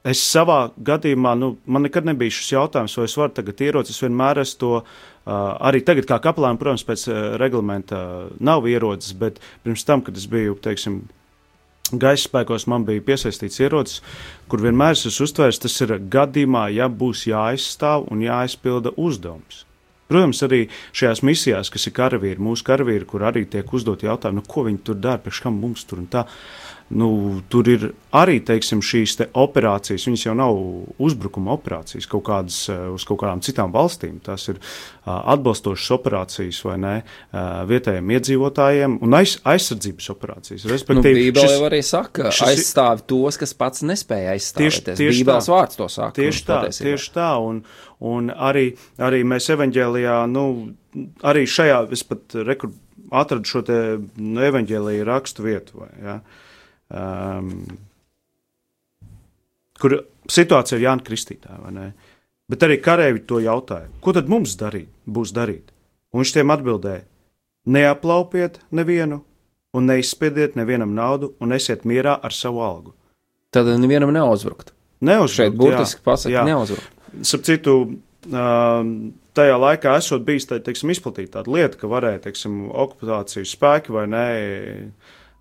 [0.04, 4.04] Es savā gadījumā, nu, man nekad nebija šis jautājums, vai es varu tagad ierocis, es
[4.04, 4.72] vienmēr esmu to
[5.24, 7.98] Uh, arī tagad, kā kapelāna, protams, pēc uh, reglamenta
[8.44, 10.98] nav ierodas, bet pirms tam, kad es biju, teiksim,
[11.94, 14.02] gaisa spēkos man bija piesaistīts ierocis,
[14.52, 19.64] kur vienmēr es esmu uztvērs, tas ir gadījumā, ja būs jāaizstāv un jāizpilda uzdevums.
[20.12, 24.48] Protams, arī šajās misijās, kas ir karavīri, mūsu karavīri, kur arī tiek uzdot jautājumu, nu,
[24.52, 26.28] ko viņi tur dara, priekš kam mums tur un tā.
[26.28, 30.06] Uh, nu, tur ir arī teiksim, šīs te operācijas.
[30.08, 30.58] Viņas jau nav
[31.02, 34.20] uzbrukuma operācijas kaut kādas, eh, uz kaut kādām citām valstīm.
[34.24, 40.68] Tās ir uh, atbalstošas operācijas vai ne uh, vietējiem iedzīvotājiem un aiz, aizsardzības operācijas.
[40.70, 44.84] Respektīvi, nu, Bībele jau arī saka, ka aizstāv tos, kas pats nespēja aizstāvēt.
[44.84, 46.16] Tieši, tieši Bībeles tā, vārds to saka.
[46.22, 46.90] Tieši tā, patiesībā.
[46.92, 47.32] tieši tā.
[47.50, 47.64] Un,
[48.14, 48.70] un arī,
[49.02, 50.48] arī mēs evaņģēlijā, nu,
[51.26, 52.74] arī šajā, es pat rekur,
[53.14, 55.84] atradu šo te nu, evaņģēlīju rakstu vietu.
[55.84, 56.18] Vai, ja?
[56.22, 56.40] uh,
[56.90, 57.52] um,
[59.80, 60.00] kur
[60.32, 61.92] situācija ir Jānis Kristītājā.
[62.52, 65.72] Bet arī karavīri to jautāja, ko tad mums darīt, būs darīt?
[66.14, 67.06] Un viņš tiem atbildēja:
[67.74, 69.24] neaplaupiet nevienu,
[69.74, 72.94] un neizspiediet nevienam naudu, un esiet mierā ar savu algu.
[73.54, 74.74] Tad nevienam neuzbrukt.
[75.04, 75.36] Neuzbrukt.
[75.36, 76.90] Šeit burtiski pasakot, neuzbrukt.
[77.22, 77.74] Starp citu,
[79.38, 84.06] tajā laikā esot bijis tā, teiksim, izplatīta tāda lieta, ka varēja teiksim, okupācijas spēki vai
[84.10, 84.24] ne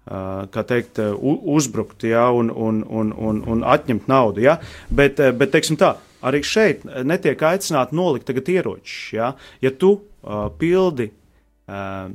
[0.03, 4.43] kā teikt, uzbrukt ja, un, un, un, un, un atņemt naudu.
[4.43, 4.57] Ja.
[4.91, 5.95] Bet, bet teiksim tā,
[6.27, 9.13] arī šeit netiek aicināti nolikt tagad ieročus.
[9.15, 12.11] Ja, ja tu uh, pildi uh,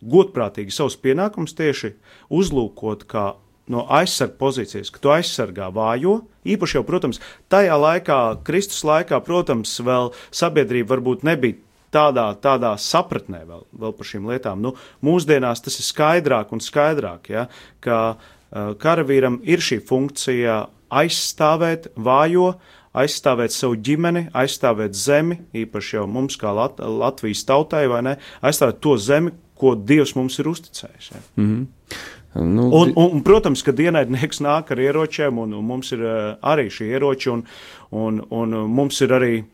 [0.00, 1.94] godprātīgi savus pienākumus tieši
[2.34, 3.30] uzlūkot kā
[3.70, 6.20] no aizsarga pozīcijas, ka tu aizsargā vājo.
[6.48, 7.20] Īpaši jau, protams,
[7.52, 11.60] tajā laikā, Kristus laikā, protams, vēl sabiedrība varbūt nebija
[11.94, 14.62] tādā, tādā sapratnē vēl, vēl par šīm lietām.
[14.64, 14.74] Nu,
[15.06, 17.46] mūsdienās tas ir skaidrāk un skaidrāk, ja,
[17.84, 22.54] ka uh, karavīram ir šī funkcija aizstāvēt vājo,
[22.98, 28.80] aizstāvēt savu ģimeni, aizstāvēt zemi, īpaši jau mums, kā Lat Latvijas tautai, vai ne, aizstāvēt
[28.82, 31.12] to zemi, ko Dievs mums ir uzticējis.
[31.12, 31.20] Ja.
[31.36, 31.68] Mm -hmm.
[32.34, 36.36] Nu, un, un, un, protams, ka ienaidnieks nāk ar ieročiem, un, un mums ir uh,
[36.42, 37.42] arī šie ieroči, un,
[37.90, 39.44] un, un mums ir arī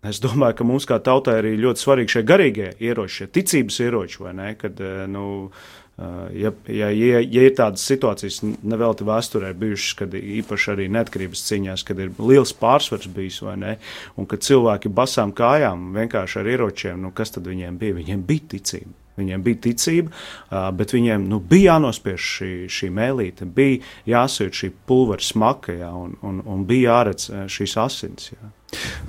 [0.00, 4.22] Es domāju, ka mums kā tautai arī ļoti svarīgi šie garīgie ieroči, šie ticības ieroči,
[4.24, 4.48] vai ne?
[4.56, 5.50] Kad, eh, nu,
[5.98, 6.04] eh,
[6.40, 11.84] ja, ja, ja, ja ir tādas situācijas, nevelti vēsturē bijušas, kad īpaši arī neatkarības cīņās,
[11.84, 13.74] kad ir liels pārsvars bijis, vai ne?
[14.16, 17.98] Un kad cilvēki basām kājām vienkārši ar ieročiem, nu, kas tad viņiem bija?
[18.00, 18.96] Viņiem bija ticība.
[19.20, 25.20] Viņiem bija ticība, bet viņiem nu, bija jānospiež šī, šī mēlīte, bija jāsūt šī pulvera
[25.20, 28.30] smaka, jā, un, un, un bija jāredz šīs asins.
[28.32, 28.48] Jā.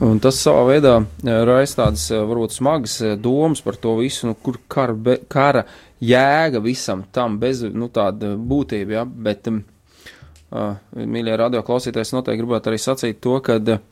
[0.02, 0.95] Un tas savā veidā
[1.45, 5.65] raisa tādas varbūt smagas domas par to visu, nu, kur kara, be, kara
[6.02, 8.95] jēga visam tam bez nu, tāda būtība.
[8.95, 9.06] Ja?
[9.06, 13.84] Bet, uh, mīļie radio klausītājs, noteikti gribētu arī sacīt to, ka uh,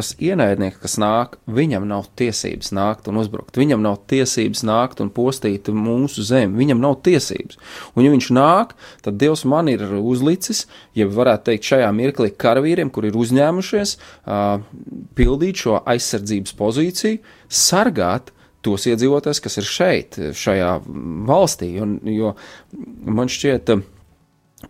[0.00, 3.58] tas ienaidnieks, kas nāk, viņam nav tiesības nākt un uzbrukt.
[3.60, 6.56] Viņam nav tiesības nākt un postīt mūsu zemi.
[6.62, 7.60] Viņam nav tiesības.
[7.92, 8.72] Un, ja viņš nāk,
[9.04, 10.64] tad Dievs man ir uzlicis,
[10.96, 14.64] ja varētu teikt, šajā mirklī karavīriem, kur ir uzņēmušies uh,
[15.18, 18.32] pildīt šo aizsardzības pozīciju, sargāt
[18.64, 20.72] tos iedzīvotājus, kas ir šeit, šajā
[21.28, 21.74] valstī.
[21.84, 22.34] Un, jo
[23.04, 23.72] man šķiet,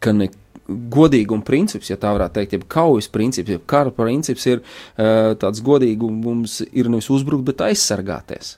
[0.02, 0.30] ka ne,
[0.70, 5.62] godīguma princips, ja tā varētu teikt, jeb kaujas princips, jeb kara princips ir uh, tāds
[5.64, 8.56] godīgums, ir nevis uzbrukt, bet aizsargāties.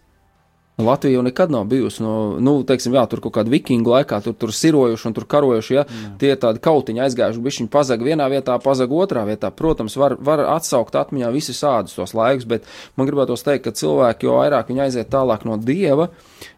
[0.78, 4.34] Latvija jau nekad nav bijusi, no, nu, teiksim, jā, tur kaut kādā vikingu laikā, tur,
[4.40, 6.12] tur sirojuši un tur karojuši, ja jā.
[6.22, 9.52] tie tādi kautiņi aizgājuši, bišķiņi pazaga vienā vietā, pazaga otrā vietā.
[9.54, 14.26] Protams, var, var atsaukt atmiņā visi sādus tos laikus, bet man gribētos teikt, ka cilvēki,
[14.26, 16.08] jo vairāk viņi aiziet tālāk no Dieva,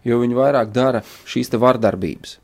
[0.07, 2.39] jo viņi vairāk dara šīs te vardarbības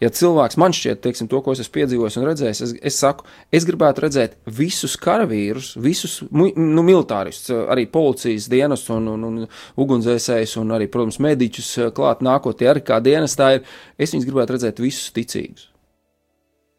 [0.00, 3.26] ja cilvēks man šķiet, teiksim, to, ko es esmu piedzīvojis un redzējis, es, es saku,
[3.54, 9.40] es gribētu redzēt visus karavīrus, visus nu, militāristus, arī policijas dienas un, un, un
[9.80, 13.76] ugunsdzēsējus un arī, protams, mediķus eh, klāt nākotnē, arī kā dienestā ir.
[14.00, 15.68] Es viņus gribētu redzēt visus ticīgus.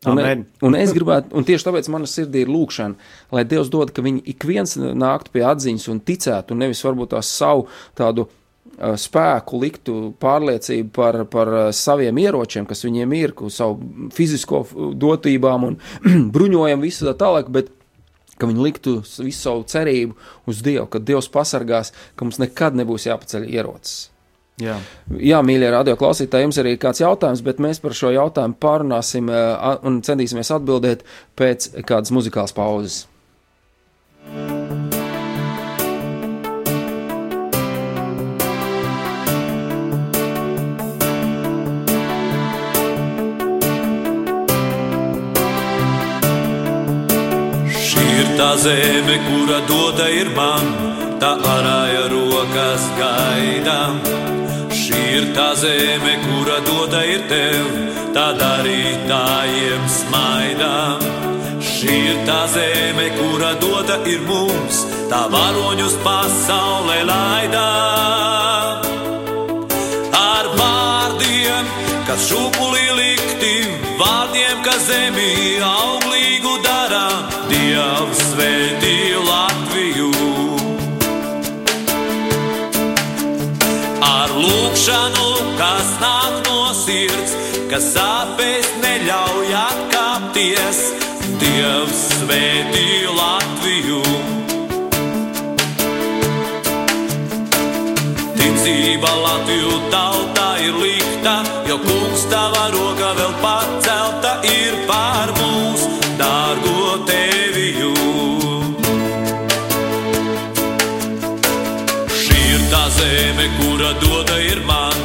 [0.09, 0.47] Un, e- Amen.
[0.65, 4.23] un es gribētu, un tieši tāpēc manā sirdī ir lūkšana, lai Dievs dod, ka viņi
[4.33, 8.40] ik viens nāktu pie atziņas un ticētu, un nevis varbūt tās savu tādu Eh,
[8.79, 14.63] spēku liktu pārliecību par, par saviem ieročiem, kas viņiem ir, savu fizisko
[14.97, 15.77] dotībām un
[16.35, 17.71] bruņojumu, visu tā tālāk, bet
[18.41, 20.15] ka viņi liktu visu savu cerību
[20.49, 24.07] uz Dievu, ka Dievs pasargās, ka mums nekad nebūs jāpaceļ ierocis.
[24.61, 24.75] Jā.
[25.17, 29.31] Jā, mīļie radio klausītāji, jums arī ir kāds jautājums, bet mēs par šo jautājumu pārunāsim
[29.31, 31.05] un centīsimies atbildēt
[31.39, 33.05] pēc kādas muzikālas pauzes.
[48.21, 50.65] Tā zeme, kura dota ir man,
[51.21, 53.99] tā arāja rokas gaidām.
[54.73, 57.67] Šī ir tā zeme, kura dota ir tev,
[58.15, 61.05] tad arī tājiem smaidām.
[61.61, 67.67] Šī ir tā zeme, kura dota ir mums, tā varoņus pasaulē laidā.
[70.21, 71.69] Ar vārdiem,
[72.09, 73.55] kas šūpulī likti,
[74.01, 77.07] vārdiem, kas zemī auglīgu dara,
[77.51, 80.09] Dievs svētī Latviju.
[84.07, 85.25] Ar lūkšanu,
[85.59, 87.35] kas nāk no sirds,
[87.71, 90.79] kas sāpēs neļauj atkāpties,
[91.43, 92.87] Dievs svētī
[93.17, 93.99] Latviju.
[98.39, 101.35] Ticība Latviju tautā ir likta,
[101.67, 105.89] jo kungs tava roka vēl pacelta ir pār mūs,
[106.21, 107.03] dārgo
[113.01, 114.97] zeme, kura doda ir man,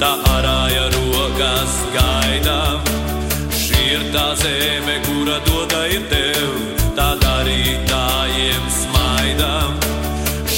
[0.00, 2.80] tā arāja rokas gaidām.
[3.60, 6.58] Šī ir tā zeme, kura doda ir tev,
[6.98, 9.76] tā darītājiem smaidām.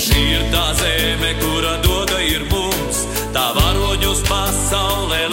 [0.01, 3.05] Šī ir tā zeme, kura doda ir mums,
[3.37, 5.30] tā varoņus pasaulē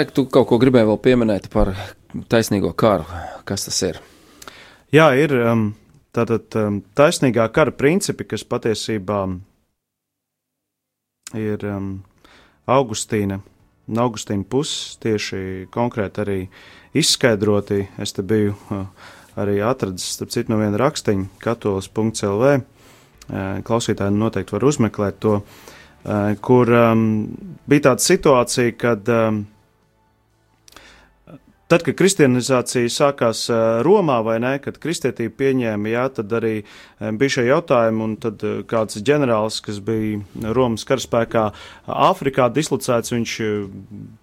[0.00, 1.74] Marek, tu kaut ko gribēji vēl pieminēt par
[2.32, 3.04] taisnīgo karu.
[3.44, 3.98] Kas tas ir?
[4.96, 5.66] Jā, ir um,
[6.16, 9.18] tātad um, taisnīgā kara principi, kas patiesībā
[11.36, 11.90] ir um,
[12.64, 13.42] Augustīna
[13.92, 16.38] Augustīna puses tieši konkrēti arī
[16.96, 17.82] izskaidroti.
[18.00, 18.88] Es te biju uh,
[19.36, 22.56] arī atradis, starp citu, no viena rakstiņa, katolis.lv.
[22.56, 27.08] Uh, klausītāji noteikti var uzmeklēt to, uh, kur um,
[27.68, 29.44] bija tāda situācija, kad um,
[31.70, 37.12] Tad, kad kristianizācija sākās eh, Romā, vai ne, kad kristietība pieņēma, jā, tad arī eh,
[37.14, 41.44] bija šie jautājumi, un tad eh, kāds ģenerālis, kas bija Romas karaspēkā
[42.08, 43.36] Āfrikā dislocēts, viņš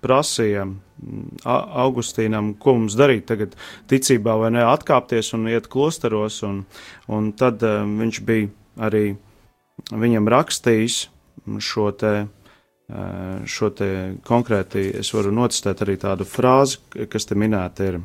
[0.03, 1.47] prasīja mm,
[1.85, 3.55] Augustīnam, ko mums darīt tagad
[3.87, 6.65] ticībā, vai ne, atkāpties un iet klosteros, un,
[7.07, 8.51] un tad viņš bija
[8.89, 9.05] arī
[9.95, 11.05] viņam rakstījis
[11.63, 12.13] šo te
[12.87, 13.89] šo te
[14.23, 16.79] konkrēti es varu nocitēt arī tādu frāzi,
[17.11, 17.99] kas te minēta ir.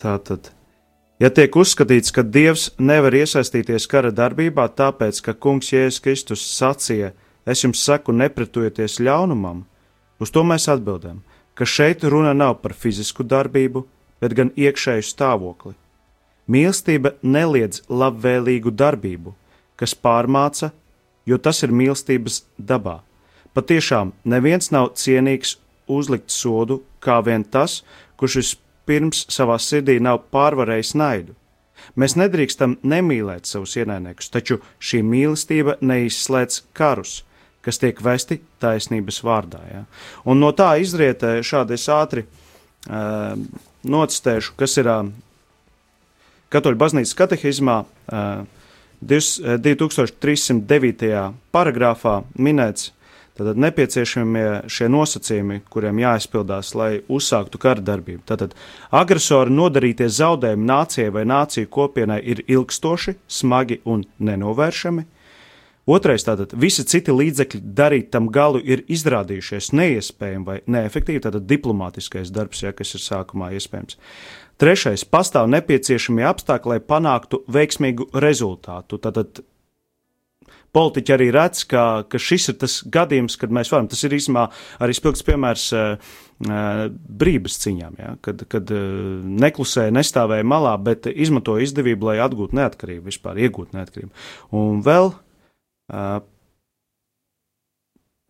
[0.00, 0.50] Tātad,
[1.20, 7.12] ja tiek uzskatīts, ka Dievs nevar iesaistīties kara darbībā, tāpēc, ka Kungs Jēzus Kristus sacīja,
[7.44, 9.66] es jums saku, nepretujieties ļaunumam,
[10.20, 11.20] uz to mēs atbildam,
[11.56, 13.84] ka šeit runa nav par fizisku darbību,
[14.20, 15.74] bet gan iekšēju stāvokli.
[16.48, 19.34] Mīlestība neliedz labvēlīgu darbību,
[19.76, 20.72] kas pārmāca
[21.26, 23.00] jo tas ir mīlestības dabā.
[23.54, 25.56] Patiešām neviens nav cienīgs
[25.90, 27.80] uzlikt sodu, kā vien tas,
[28.20, 31.34] kurš vispirms savā sirdī nav pārvarējis naidu.
[31.98, 37.22] Mēs nedrīkstam nemīlēt savus ienaidniekus, taču šī mīlestība neizslēdz karus,
[37.64, 39.62] kas tiek vesti taisnības vārdā.
[39.72, 39.82] Ja?
[40.28, 43.34] Un no tā izriet šādi es ātri uh,
[43.82, 45.02] nocitēšu, kas ir uh,
[46.50, 47.76] Katoļu baznīcas katehizmā.
[48.10, 48.59] Uh,
[49.00, 51.34] 2309.
[51.52, 52.92] paragrāfā minēts,
[53.40, 58.20] Tātad nepieciešamie šie nosacījumi, kuriem jāizpildās, lai uzsāktu kara darbību.
[58.28, 58.52] Tātad
[58.92, 65.06] agresora nodarītie zaudējumi nācijai vai nāciju kopienai ir ilgstoši, smagi un nenovēršami.
[65.88, 72.28] Otrais, tātad visi citi līdzekļi darīt tam galu ir izrādījušies neiespējami vai neefektīvi, tātad diplomātiskais
[72.36, 73.96] darbs, ja, kas ir sākumā iespējams.
[74.60, 78.98] Trešais, pastāv nepieciešamie apstākļi, lai panāktu veiksmīgu rezultātu.
[79.00, 79.40] Tātad
[80.76, 83.88] politiķi arī redz, ka, ka šis ir tas gadījums, kad mēs varam.
[83.90, 84.44] Tas ir īstenībā
[84.84, 86.12] arī spilgts piemērs uh,
[87.22, 88.12] brīvības cīņām, ja?
[88.26, 88.84] kad, kad uh,
[89.46, 94.12] neklusēja, nestāvēja malā, bet izmantoja izdevību, lai atgūtu neatkarību, vispār iegūtu neatkarību.
[94.60, 95.14] Un vēl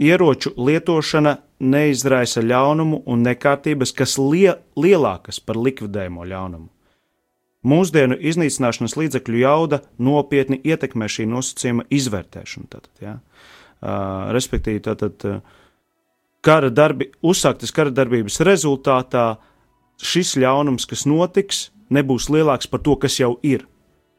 [0.01, 6.69] ieroču lietošana neizraisa ļaunumu un nekārtības, kas lie, lielākas par likvidējumu ļaunumu.
[7.61, 12.69] Mūsdienu iznīcināšanas līdzekļu jauda nopietni ietekmē šī nosacījuma izvērtēšanu.
[12.73, 13.19] Tātad, ja?
[13.21, 15.43] uh, respektīvi, tātad, uh,
[16.41, 19.35] kara darbi, uzsāktas kara darbības rezultātā
[20.01, 23.67] šis ļaunums, kas notiks, nebūs lielāks par to, kas jau ir.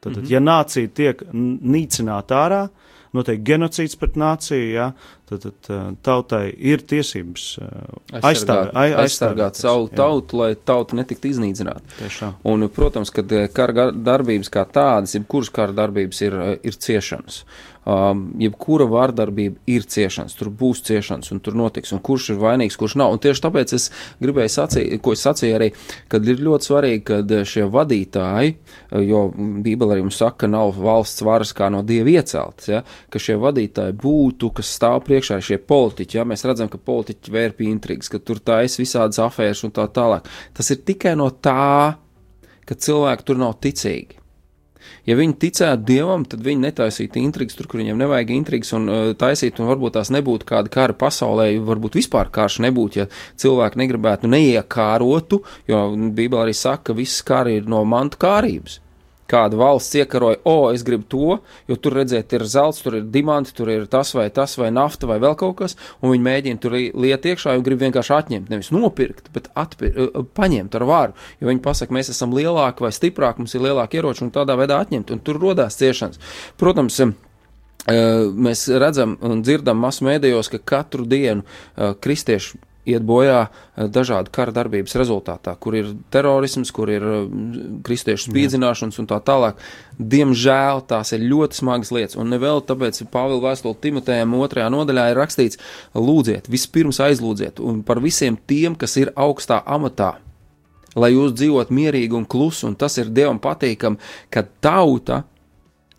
[0.02, 0.32] Tātad, mm -hmm.
[0.32, 2.62] ja nācija tiek nīcināta ārā,
[3.16, 4.86] notiek genocīds pret nāciju, ja,
[5.28, 9.96] tad, tad tautai ir tiesības aizsargāt, aizstāvēt, aizsargāt, aizsargāt savu jā.
[10.00, 12.32] tautu, lai tauta netiktu iznīcināta.
[12.48, 17.42] Un, protams, ka kara darbības kā tādas, jebkuras kara darbības ir, ir ciešanas
[17.88, 22.78] um, jebkura vārdarbība ir ciešanas, tur būs ciešanas un tur notiks, un kurš ir vainīgs,
[22.78, 23.14] kurš nav.
[23.14, 23.88] Un tieši tāpēc es
[24.22, 25.70] gribēju sacīt, ko es sacīju arī,
[26.12, 28.54] kad ir ļoti svarīgi, kad šie vadītāji,
[29.08, 33.22] jo Bībele arī mums saka, ka nav valsts varas kā no dieva ieceltas, ja, ka
[33.22, 38.10] šie vadītāji būtu, kas stāv priekšā šie politiķi, ja mēs redzam, ka politiķi vērpī intrigas,
[38.12, 40.28] ka tur taisa visādas afēras un tā tālāk.
[40.56, 41.98] Tas ir tikai no tā,
[42.66, 44.21] ka cilvēki tur nav ticīgi.
[45.08, 49.00] Ja viņi ticētu dievam, tad viņi netaisītu intrigas tur, kur viņiem nevajag intrigas un uh,
[49.18, 53.08] taisīt, un varbūt tās nebūtu kāda kara pasaulē, varbūt vispār karš nebūtu, ja
[53.42, 55.82] cilvēki negribētu neiekārotu, jo
[56.14, 58.81] Bībelē arī saka, ka viss kari ir no mantu kārības
[59.32, 61.38] kāda valsts iekaroja, o, oh, es gribu to,
[61.70, 65.08] jo tur redzēt, ir zelts, tur ir diamanti, tur ir tas vai tas vai nafta
[65.10, 68.72] vai vēl kaut kas, un viņi mēģina tur liet iekšā un grib vienkārši atņemt, nevis
[68.74, 69.98] nopirkt, bet atpir,
[70.36, 74.26] paņemt ar varu, jo viņi pasaka, mēs esam lielāki vai stiprāki, mums ir lielāki ieroči
[74.26, 76.20] un tādā veidā atņemt, un tur rodās ciešanas.
[76.60, 77.00] Protams,
[77.86, 81.42] mēs redzam un dzirdam masu mēdījos, ka katru dienu
[82.02, 87.22] kristieši iet bojā eh, dažādu kara darbības rezultātā, kur ir terorisms, kur ir eh,
[87.86, 89.60] kristiešu spīdzināšanas un tā tālāk.
[89.98, 95.20] Diemžēl tās ir ļoti smagas lietas, un nevēl tāpēc Pāvila vēstule Timotejam otrajā nodaļā ir
[95.20, 95.60] rakstīts:
[95.94, 100.16] lūdziet, vispirms aizlūdziet, un par visiem tiem, kas ir augstā amatā,
[100.98, 104.00] lai jūs dzīvot mierīgi un klusi, un tas ir Dievam patīkam,
[104.32, 105.22] ka tauta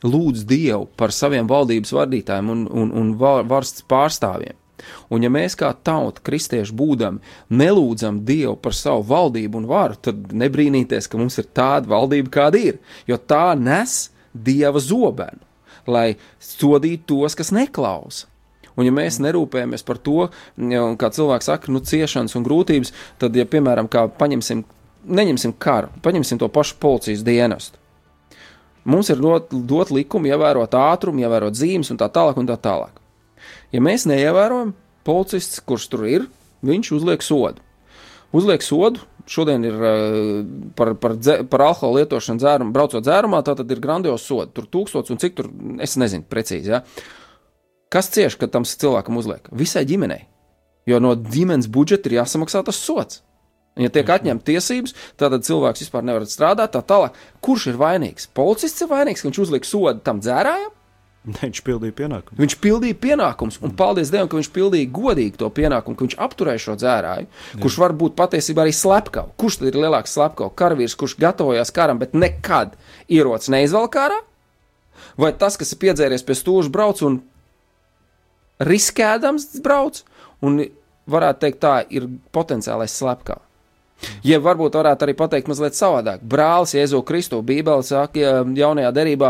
[0.04, 4.58] lūdz Dievu par saviem valdības vadītājiem un, un, un valsts pārstāvjiem.
[5.14, 7.22] Un ja mēs kā tauta, kristieši būdami,
[7.54, 12.62] nelūdzam Dievu par savu valdību un varu, tad nebrīnīties, ka mums ir tāda valdība, kāda
[12.72, 15.44] ir, jo tā nes Dieva zobenu,
[15.86, 18.26] lai sodītu tos, kas neklausa.
[18.74, 20.30] Un, ja mēs nerūpējamies par to,
[20.98, 22.90] kā cilvēks saka, nu, ciešanas un grūtības,
[23.22, 23.86] tad, ja, piemēram,
[24.18, 24.64] paņemsim,
[25.06, 27.78] neņemsim karu, paņemsim to pašu policijas dienestu.
[28.90, 32.98] Mums ir dot, dot likumi, ievērot ātrumu, ievērot zīmes un tā tālāk un tā tālāk.
[33.72, 34.74] Ja mēs neievērojam,
[35.08, 36.28] policists, kurš tur ir,
[36.66, 37.64] viņš uzliek sodu.
[38.34, 40.40] Uzliek sodu, šodien ir uh,
[40.78, 44.52] par, par, dze, par alkohola lietošanu dzērumu, braucot dzērumā, tā tad ir grandios sodi.
[44.58, 45.52] Tur tūkstots un cik tur,
[45.84, 46.74] es nezinu precīzi.
[46.74, 46.82] Ja?
[47.94, 49.52] Kas cieš, kad tam cilvēkam uzliek?
[49.54, 50.24] Visai ģimenei.
[50.90, 53.22] Jo no ģimenes budžeta ir jāsamaksā tas sots.
[53.80, 56.76] Ja tiek atņemta tiesības, tad cilvēks vispār nevar strādāt.
[56.76, 57.16] Tā tālāk.
[57.42, 58.28] Kurš ir vainīgs?
[58.38, 60.74] Policists ir vainīgs, ka viņš uzliek sodu tam dzērājam,
[61.42, 62.40] Viņš pildīja pienākumus.
[62.40, 66.64] Viņš pildīja pienākumus, un paldies Dievam, ka viņš pildīja godīgi to pienākumu, ka viņš apturēja
[66.66, 67.60] šo dzērāju, Jā.
[67.64, 69.36] kurš var būt patiesībā arī slepkavs.
[69.40, 70.56] Kurš tad ir lielāks slepkavs?
[70.60, 72.76] Karavīrs, kurš gatavojās karam, bet nekad
[73.08, 74.20] ierocis neizvelk ārā?
[75.20, 77.22] Vai tas, kas ir piedzēries pie stūra, brauc un
[78.64, 80.04] riskēdams brauc,
[80.44, 80.60] un
[81.10, 83.50] varētu teikt, tā ir potenciālais slepkavs.
[84.28, 86.24] Ja varbūt varētu arī pateikt mazliet savādāk.
[86.28, 89.30] Brālis Jēzu Kristu Bībelē saka, jaunajā derībā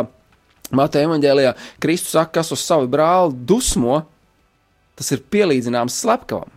[0.73, 1.53] Mateja evanģēlijā
[1.83, 4.01] Kristus saka, kas uz savu brāli dusmo,
[4.97, 6.51] tas ir pielīdzināms slepkavam.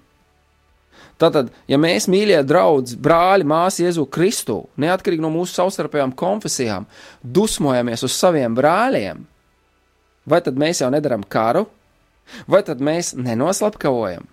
[1.16, 6.84] Tātad, ja mēs, mīļie draugi, brāļi, māsas, Jēzu Kristu, neatkarīgi no mūsu savstarpējām konfesijām,
[7.24, 9.22] dusmojamies uz saviem brāļiem,
[10.28, 11.64] vai tad mēs jau nedaram karu,
[12.44, 14.28] vai tad mēs nenoslapkavojam?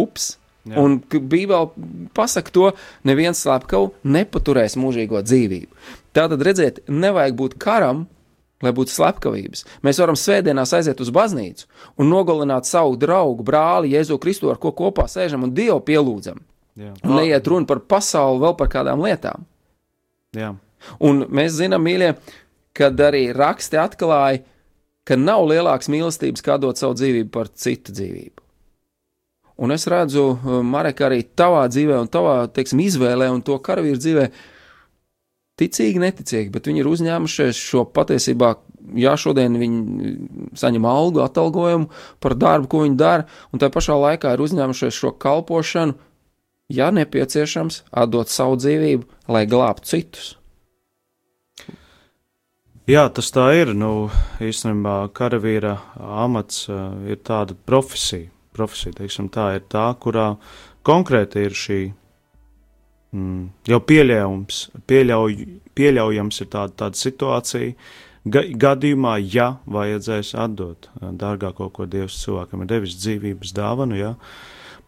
[0.00, 0.34] Ups!
[0.68, 0.76] Jā.
[0.76, 1.70] Un Bībele
[2.12, 2.66] pasaka to,
[3.08, 5.70] neviens slepkavu nepaturēs mūžīgo dzīvību.
[6.12, 8.04] Tātad, redziet, nevajag būt karam,
[8.60, 9.64] lai būtu slepkavības.
[9.86, 11.68] Mēs varam svētdienās aiziet uz baznīcu
[12.00, 16.42] un nogalināt savu draugu, brāli, Jēzu Kristu, ar ko kopā sēžam un Dievu pielūdzam.
[16.80, 16.92] Jā.
[17.04, 19.48] Un neiet runa par pasauli, vēl par kādām lietām.
[20.36, 20.54] Jā.
[21.02, 22.14] Un mēs zinām, mīļie,
[22.76, 24.44] kad arī raksti atklāja,
[25.04, 28.44] ka nav lielākas mīlestības, kā dot savu dzīvību par citu dzīvību.
[29.60, 30.24] Un es redzu,
[30.64, 34.28] Marek, arī tavā dzīvē, un tavā teiksim, izvēlē, un to karavīru dzīvē,
[35.60, 38.54] ticīgi, neticīgi, bet viņi ir uzņēmušies šo patiesībā,
[38.98, 40.14] jā, šodien viņi
[40.58, 41.90] saņem algu, atalgojumu
[42.22, 45.96] par darbu, ko viņi dara, un tajā pašā laikā ir uzņēmušies šo kalpošanu,
[46.70, 50.34] ja nepieciešams, atdot savu dzīvību, lai glābtu citus.
[52.90, 53.70] Jā, tas tā ir.
[53.76, 54.08] Nu,
[54.42, 58.30] īstenībā karavīra amats uh, ir tāda profesija.
[58.56, 60.32] Profesija, teiksim, tā ir tā, kurā
[60.86, 61.78] konkrēti ir šī
[63.16, 65.40] mm, jau pieļaujams, pieļauj,
[65.78, 67.74] pieļaujams ir tāda, tāda situācija,
[68.24, 74.14] ga, gadījumā, ja vajadzēs atdot dārgāko, ko Dievs cilvēkam ir devis dzīvības dāvanu, ja,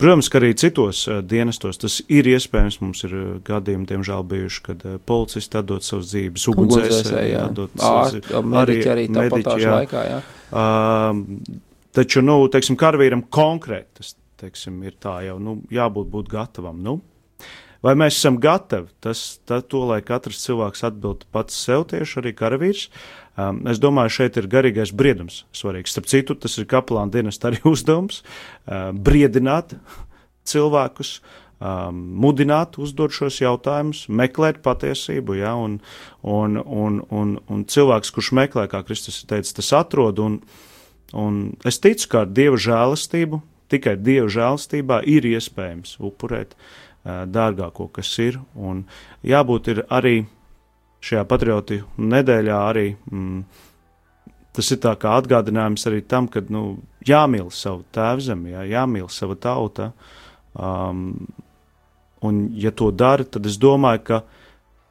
[0.03, 2.81] Protams, ka arī citos uh, dienestos tas ir iespējams.
[2.83, 8.57] Mums ir uh, gadījumi, diemžēl, bijuši, kad policisti atdod savas dzīvības, ugunsdzēsēji atdod savas dzīvības.
[8.63, 10.19] Arī, arī tāpat laikā, jā.
[10.51, 11.61] Uh,
[11.95, 16.83] taču, nu, teiksim, karavīram konkrēti tas, teiksim, ir tā jau, nu, jābūt būt gatavam.
[16.83, 16.99] Nu,
[17.83, 18.93] Vai mēs esam gatavi?
[19.03, 22.87] Tas, tas to, lai katrs cilvēks atbild pats sev tieši arī karavīrs.
[23.33, 25.95] Um, es domāju, šeit ir garīgais briedums svarīgs.
[25.95, 29.75] Starp citu, tas ir kapelāna dienesta arī uzdevums uh,- briedināt
[30.47, 31.17] cilvēkus,
[31.59, 35.41] um, mudināt, uzdot šos jautājumus, meklēt patiesību.
[35.41, 35.81] Ja, un,
[36.23, 40.23] un, un, un, un cilvēks, kurš meklē, kā Kristus teica, tas atrod.
[40.23, 40.39] Un,
[41.19, 43.43] un es ticu, ka ar Dieva žēlastību,
[43.75, 46.71] tikai Dieva žēlastībā ir iespējams upurēt uh,
[47.05, 48.39] dārgāko, kas ir.
[48.55, 48.85] Un
[49.27, 50.23] jābūt ir arī
[51.03, 52.89] šajā patriotu nedēļā arī.
[53.11, 53.45] Mm,
[54.53, 56.77] Tas ir kā atgādinājums arī tam, ka nu,
[57.09, 59.89] jāmīl savu tēvzemi, jā, jāmīl sava tauta.
[60.53, 61.15] Um,
[62.21, 64.19] un, ja to dara, tad es domāju, ka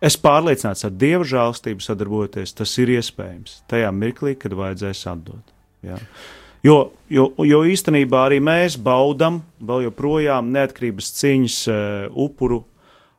[0.01, 5.53] es pārliecināts ar dievu žēlstību sadarboties, tas ir iespējams tajā mirklī, kad vajadzēs atdot.
[5.85, 6.01] Jā.
[6.61, 11.77] Jo, jo, jo īstenībā arī mēs baudām vēl joprojām neatkarības cīņas uh,
[12.13, 12.61] upuru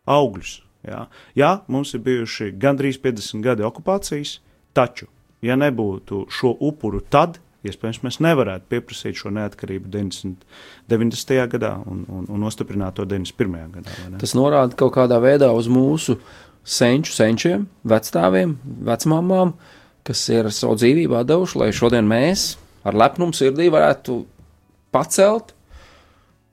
[0.06, 0.60] augļus.
[0.82, 1.04] Jā.
[1.38, 4.40] jā, mums ir bijuši gandrīz 50 gadi okupācijas,
[4.74, 5.06] taču,
[5.42, 10.42] ja nebūtu šo upuru, tad iespējams mēs nevarētu pieprasīt šo neatkarību 90,
[10.90, 11.36] 90.
[11.52, 13.76] gadā un, un, un nostiprināt to 91.
[13.76, 13.94] gadā.
[14.22, 16.18] Tas norāda kaut kādā veidā uz mūsu
[16.62, 19.54] senču senčiem, vecstāviem, vecmāmām,
[20.06, 22.52] kas ir savu dzīvību devuši, lai šodien mēs
[22.86, 24.22] ar lepnumu sirdī varētu
[24.94, 25.54] pacelt,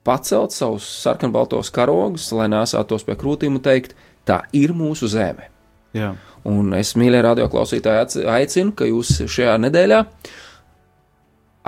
[0.06, 3.96] pacelt savus sarkanbaltos karogus, lai nesātos pie krūtīm un teikt,
[4.28, 5.50] tā ir mūsu zeme.
[5.96, 6.14] Jā.
[6.46, 10.00] Un es, mīļie radioklausītāji, aicinu, ka jūs šajā nedēļā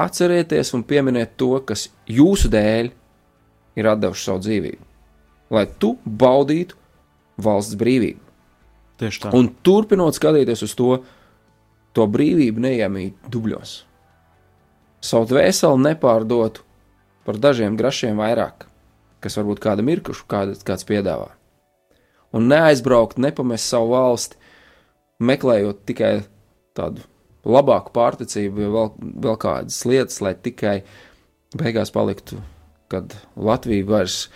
[0.02, 2.88] atcerieties un pieminiet to, kas jūsu dēļ
[3.76, 4.86] ir devuši savu dzīvību,
[5.52, 6.78] lai tu baudītu
[7.42, 8.20] valsts brīvību.
[9.02, 9.32] Tieši tā.
[9.36, 10.96] Un turpinot skatīties uz to,
[11.92, 13.80] to brīvību neiemīt dubļos
[15.02, 16.64] savu dvēseli nepārdotu
[17.26, 18.66] par dažiem grašiem vairāk,
[19.22, 21.30] kas varbūt kādam ir, kurš kāds, kāds piedāvā.
[22.32, 24.38] Un neaizbraukt, nepamest savu valsti,
[25.22, 26.12] meklējot tikai
[26.76, 27.04] tādu
[27.46, 28.90] labāku pārticību, vēl,
[29.26, 30.80] vēl kādas lietas, lai tikai
[31.58, 32.40] beigās paliktu.
[32.92, 34.26] Kad Latvija vairs,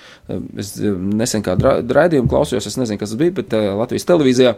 [0.57, 4.55] es nesen kādu raidījumu klausījos, es nezinu, kas tas bija, bet eh, Latvijas televīzijā,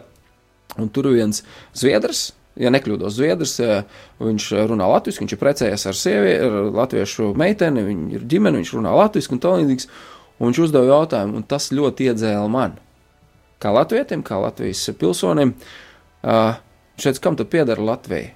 [0.79, 1.41] un tur viens
[1.75, 2.29] zviedrs,
[2.59, 3.55] ja nekļūdos, Zviedrs.
[4.19, 8.73] Viņš runā latviešu, viņš ir precējies ar sievieti, ar latviešu meiteni, viņa ir ģimene, viņš
[8.75, 9.89] runā latviešu un tā līdzīgs.
[10.39, 12.77] Un viņš uzdeva jautājumu, un tas ļoti iedzēla man.
[13.59, 15.51] Kā latvietim, kā Latvijas pilsonim,
[16.95, 18.35] šeit kam tad pieder Latvija?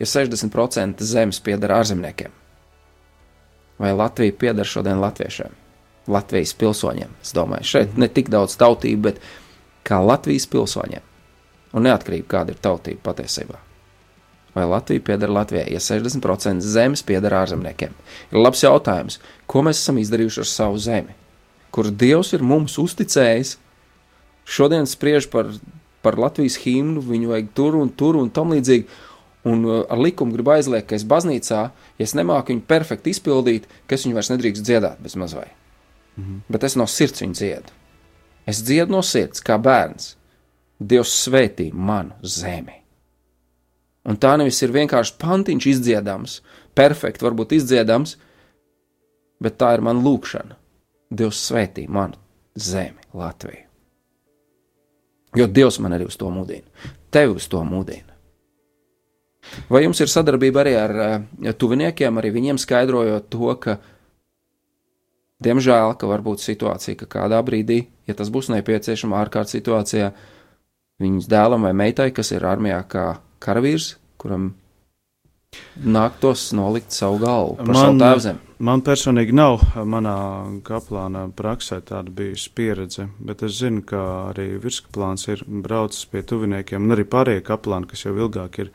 [0.00, 2.32] Ja 60% zemes pieder ārzemniekiem,
[3.80, 5.52] vai Latvija pieder šodien latviešiem,
[6.08, 7.12] Latvijas pilsoņiem?
[7.20, 9.20] Es domāju, šeit ne tik daudz tautību, bet
[9.84, 11.09] kā Latvijas pilsoņiem
[11.72, 13.58] un neatkarība, kāda ir tautība patiesībā.
[14.54, 17.92] Vai Latvija pieder Latvijai, ja 60% zemes pieder ārzemniekiem?
[18.32, 21.14] Ir labs jautājums, ko mēs esam izdarījuši ar savu zemi,
[21.70, 23.56] kur Dievs ir mums uzticējis.
[24.50, 25.52] Šodien spriež par,
[26.02, 28.88] par Latvijas himnu, viņu vajag tur un tur un tam līdzīgi.
[29.46, 33.70] Un uh, ar likumu gribu aizliegt, ka es baznīcā, ja es nemāku viņu perfekti izpildīt,
[33.88, 35.46] ka es viņu vairs nedrīkst dziedāt bez mazvai.
[36.16, 36.40] Mm -hmm.
[36.48, 37.72] Bet es no sirds viņu dziedu.
[38.46, 40.16] Es dziedu no sirds, kā bērns.
[40.80, 42.78] Dievs svētī manu zemi.
[44.08, 46.38] Un tā nevis ir vienkārši pantiņš izdziedams,
[46.76, 48.16] perfekti varbūt izdziedams,
[49.44, 50.56] bet tā ir mana lūkšana.
[51.12, 52.16] Dievs svētī manu
[52.56, 53.66] zemi, Latviju.
[55.36, 56.66] Jo Dievs man arī uz to mudina,
[57.12, 58.08] tevi uz to mudina.
[59.70, 63.76] Vai jums ir sadarbība arī ar uh, tuviniekiem, arī viņiem skaidrojot to, ka,
[65.44, 70.39] diemžēl, ka var būt situācija, ka kādā brīdī, ja tas būs nepieciešams ārkārtas situācijā, uh,
[71.00, 73.06] viņas dēlam vai meitai, kas ir armijā kā
[73.42, 74.52] karavīrs, kuram
[75.80, 78.42] nāktos nolikt savu galvu par man, savu tēvzemi.
[78.68, 80.14] Man personīgi nav manā
[80.66, 86.84] kaplāna praksē tāda bijusi pieredze, bet es zinu, ka arī virskaplāns ir braucis pie tuviniekiem,
[86.84, 88.72] un arī pārējie kaplāni, kas jau ilgāk ir.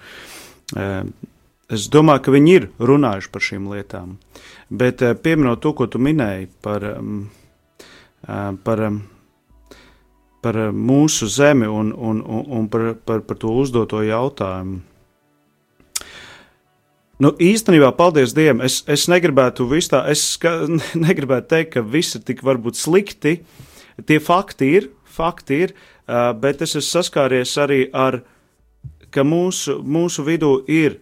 [1.75, 4.17] Es domāju, ka viņi ir runājuši par šīm lietām,
[4.69, 6.89] bet pieminot to, ko tu minēji par,
[8.65, 8.87] par
[10.45, 14.83] par eh, mūsu zemi un, un, un, un par, par, par to uzdoto jautājumu.
[17.23, 20.67] Nu, īstenībā, paldies Dievam, es, es negribētu tā, es ska,
[21.07, 23.37] negribētu teikt, ka viss ir tik varbūt slikti.
[24.03, 25.71] Tie fakti ir, fakti ir,
[26.09, 28.19] uh, bet es esmu saskāries arī ar,
[29.15, 30.99] ka mūsu, mūsu vidū ir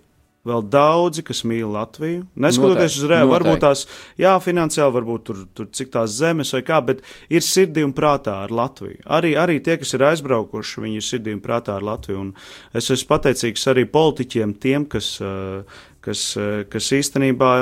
[0.47, 2.25] vēl daudzi, kas mīl Latviju.
[2.43, 3.85] Neskatoties uz reāli, varbūt tās,
[4.19, 8.41] jā, finansiāli, varbūt tur, tur cik tās zemes vai kā, bet ir sirdī un prātā
[8.43, 8.99] ar Latviju.
[9.17, 12.27] Arī, arī tie, kas ir aizbraukuši, viņi ir sirdī un prātā ar Latviju.
[12.27, 12.33] Un
[12.75, 17.53] es esmu pateicīgs arī politiķiem, tiem, kas, eh, kas, eh, kas īstenībā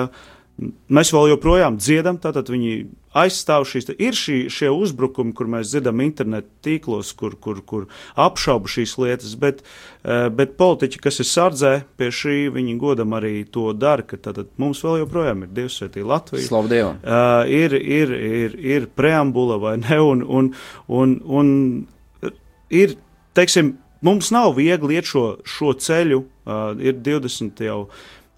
[0.62, 2.84] Mēs vēl joprojām dziedam, tātad viņi
[3.18, 3.88] aizstāv šīs.
[3.98, 7.88] Ir šī, šie uzbrukumi, kur mēs dzirdam internetu tīklos, kur, kur, kur
[8.20, 9.64] apšaubu šīs lietas, bet,
[10.06, 14.52] eh, bet politiķi, kas ir sardzē pie šī, viņi godam arī to dara, ka tātad
[14.62, 16.46] mums vēl joprojām ir Dievs svētī Latvija.
[16.46, 17.00] Slavu Dievam!
[17.02, 20.52] Uh, ir, ir, ir, ir preambula vai ne, un, un,
[20.88, 22.36] un, un
[22.70, 22.94] ir,
[23.38, 27.80] teiksim, mums nav viegli iet šo, šo ceļu, uh, ir 20 jau,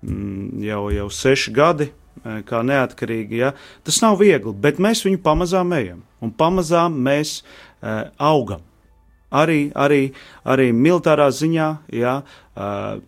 [0.07, 1.89] mm, jau, jau 6 gadi
[2.47, 3.39] kā neatkarīgi.
[3.43, 3.53] Ja?
[3.83, 8.63] Tas nav viegli, bet mēs viņu pamazām ejam un pamazām mēs uh, augam.
[9.33, 10.11] Arī, arī,
[10.45, 12.99] arī militārā ziņā ja, uh,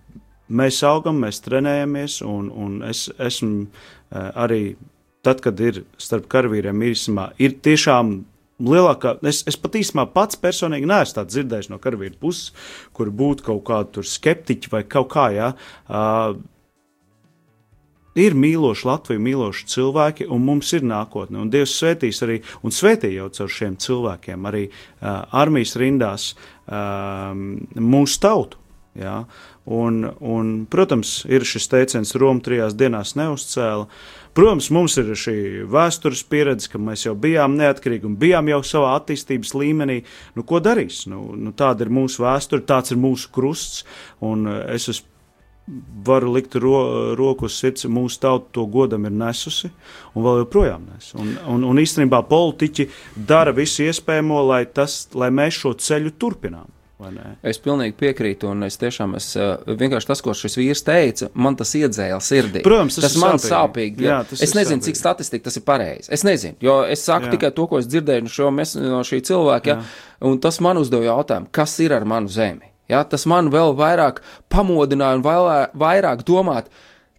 [0.50, 4.76] mēs augam, mēs trenējamies, un, un es esmu uh, arī
[5.26, 8.18] tad, kad ir starp karavīriem īsumā, ir tiešām
[8.66, 12.52] lielākā, es, es pat īstenībā pats personīgi neesmu dzirdējis no karavīra puses,
[12.96, 15.54] kur būtu kaut kādi skeptiķi vai kaut kā, jā.
[15.86, 16.38] Uh,
[18.16, 21.42] ir mīloši Latviju, mīloši cilvēki, un mums ir nākotne.
[21.44, 27.34] Un Dievs svētīs arī, un svētī jau caur šiem cilvēkiem, arī uh, armijas rindās uh,
[27.36, 28.62] mūsu tautu.
[28.96, 29.26] Ja?
[29.66, 33.90] Un, un, protams, ir šis teiciens, Roma trijās dienās neuzcēla.
[34.36, 35.38] Protams, mums ir šī
[35.72, 40.02] vēstures pieredze, ka mēs jau bijām neatkarīgi un bijām jau savā attīstības līmenī.
[40.36, 41.06] Nu, ko darīs?
[41.12, 43.84] Nu, nu, tāda ir mūsu vēsture, tāds ir mūsu krusts.
[44.76, 45.15] Es esmu
[46.06, 46.78] varu likt ro,
[47.18, 49.72] roku uz sirds, mūsu tauta to godam ir nesusi
[50.14, 51.10] un vēl joprojām nes.
[51.18, 56.70] Un, un, un īstenībā politiķi dara visu iespējamo, lai, tas, lai mēs šo ceļu turpinām.
[57.44, 61.58] Es pilnīgi piekrītu, un es tiešām es, uh, vienkārši tas, ko šis vīrs teica, man
[61.60, 62.62] tas iedzēla sirdī.
[62.64, 63.50] Protams, tas, tas man sāpīgi.
[63.52, 64.86] sāpīgi jā, tas es nezinu, sāpīgi.
[64.88, 66.08] cik statistika tas ir pareizi.
[66.16, 67.34] Es nezinu, jo es saku jā.
[67.36, 68.54] tikai to, ko es dzirdēju no, šo,
[68.86, 72.72] no šī cilvēka, ja, un tas man uzdeva jautājumu, kas ir ar manu zemi.
[72.92, 74.22] Ja, tas man vēl vairāk
[74.54, 76.70] pamodināja un vairāk domāt,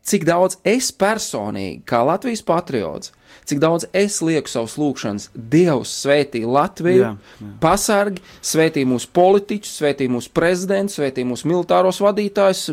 [0.07, 3.11] cik daudz es personīgi, kā Latvijas patriots,
[3.47, 7.51] cik daudz es lieku savus lūgšanas, Dievs svētī Latviju, jā, jā.
[7.62, 12.69] pasargi, svētī mūsu politiķus, svētī mūsu prezidentus, svētī mūsu militāros vadītājus,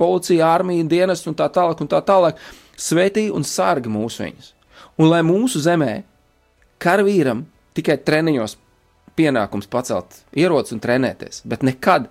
[0.00, 2.40] policiju, armiju, dienestu un tā tālāk, un tā tālāk.
[2.78, 4.52] Svētī un sargi mūsu viņus.
[5.02, 6.02] Un lai mūsu zemē
[6.82, 7.44] karavīram
[7.76, 8.56] tikai treniņos
[9.18, 12.06] pienākums pacelt ieroci un trenēties, bet nekad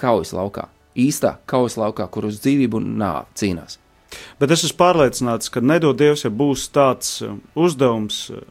[0.00, 0.68] kaujas laukā,
[0.98, 3.78] īstā kaujas laukā, kur uz dzīvību un nāvi cīnās.
[4.38, 8.44] Bet es esmu pārliecināts, ka nedod Dievs, ja būs tāds uh, uzdevums, uh,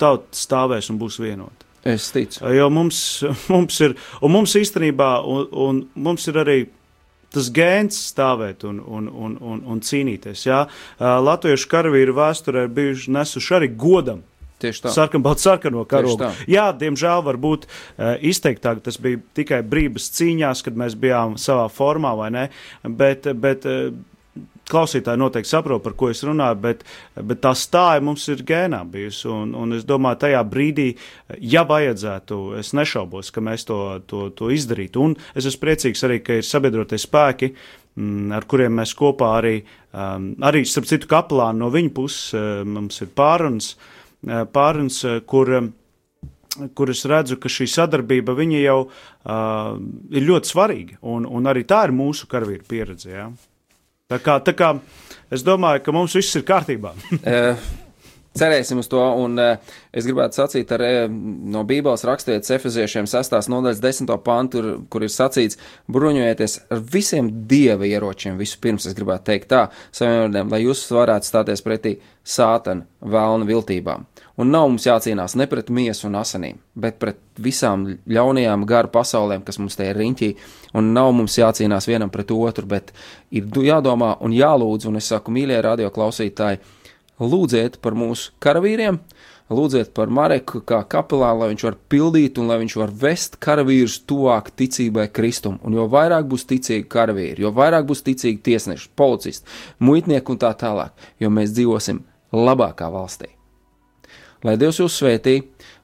[0.00, 1.68] tauta stāvēs un būs vienota.
[1.88, 2.42] Es ticu.
[2.52, 2.98] Jo mums,
[3.52, 6.58] mums ir, un mums īstenībā, un, un mums ir arī
[7.30, 10.48] tas gēns stāvēt un, un, un, un, un cīnīties.
[10.48, 10.64] Jā?
[10.98, 14.24] Uh, latviešu karavīru vēsturē ir bijuši nesuši arī godam
[14.60, 14.92] Tieši tā.
[14.94, 16.28] Sarkanbalts sarkano karogu.
[16.50, 22.12] Jā, diemžēl varbūt uh, izteiktāk tas bija tikai brīvas cīņās, kad mēs bijām savā formā,
[22.18, 22.46] vai ne?
[22.84, 23.88] Bet, bet uh,
[24.70, 26.84] klausītāji noteikti saprot, par ko es runāju, bet,
[27.26, 29.26] bet tā stāja mums ir gēnā bijusi.
[29.32, 30.88] Un, un es domāju, tajā brīdī,
[31.52, 33.80] ja vajadzētu, es nešaubos, ka mēs to,
[34.10, 35.06] to, to izdarītu.
[35.08, 37.52] Un es esmu priecīgs arī, ka ir sabiedrotie spēki,
[37.98, 39.56] mm, ar kuriem mēs kopā arī,
[39.90, 43.74] um, arī starp citu, kaplāni no viņa puses mums ir pārunas.
[43.74, 43.89] Uh, Eh,
[44.26, 49.78] pārunas, eh, kur, eh, kur es redzu, ka šī sadarbība jau uh,
[50.10, 53.10] ir ļoti svarīga, un, un arī tā ir mūsu karavīru pieredze.
[53.10, 53.30] Ja?
[54.10, 54.80] Tā kā, tā kā
[55.30, 56.92] es domāju, ka mums viss ir kārtībā.
[58.38, 59.56] Cerēsim uz to, un uh,
[59.90, 63.34] es gribētu sacīt ar, uh, no Bībeles rakstīts Efeziešiem 6.
[63.50, 64.12] nodaļas 10.
[64.22, 65.58] pantu, kur, kur ir sacīts,
[65.90, 71.26] bruņojieties ar visiem dieva ieročiem, vispirms es gribētu teikt tā, saviem vārdiem, lai jūs varētu
[71.26, 74.06] stāties pretī sātana vēlna viltībām.
[74.40, 79.42] Un nav mums jācīnās ne pret miesu un asinīm, bet pret visām ļaunajām garu pasaulēm,
[79.44, 80.30] kas mums te ir riņķī.
[80.78, 82.94] Un nav mums jācīnās vienam pret otru, bet
[83.34, 84.86] ir jādomā un jālūdz.
[84.88, 86.60] Un es saku, mīļie radioklausītāji,
[87.20, 88.98] lūdziet par mūsu karavīriem,
[89.50, 94.00] lūdziet par Mareku kā kapelānu, lai viņš var pildīt un lai viņš var vest karavīrus
[94.08, 95.58] tuvāk ticībai Kristum.
[95.66, 99.50] Un jo vairāk būs ticīgi karavīri, jo vairāk būs ticīgi tiesneši, policisti,
[99.82, 102.02] muitnieki un tā tālāk, jo mēs dzīvosim
[102.32, 103.34] labākā valstī.
[104.46, 105.34] Lai Dievs jūs svētī,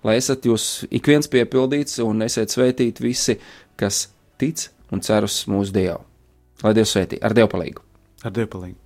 [0.07, 3.37] lai esat jūs ik viens piepildīts un esiet svētīti visi,
[3.77, 4.07] kas
[4.41, 6.01] tic un cer uz mūsu Dievu.
[6.65, 7.85] Lai Dievs svētī ar Dievu palīgu.
[8.25, 8.86] Ar Dievu palīgu.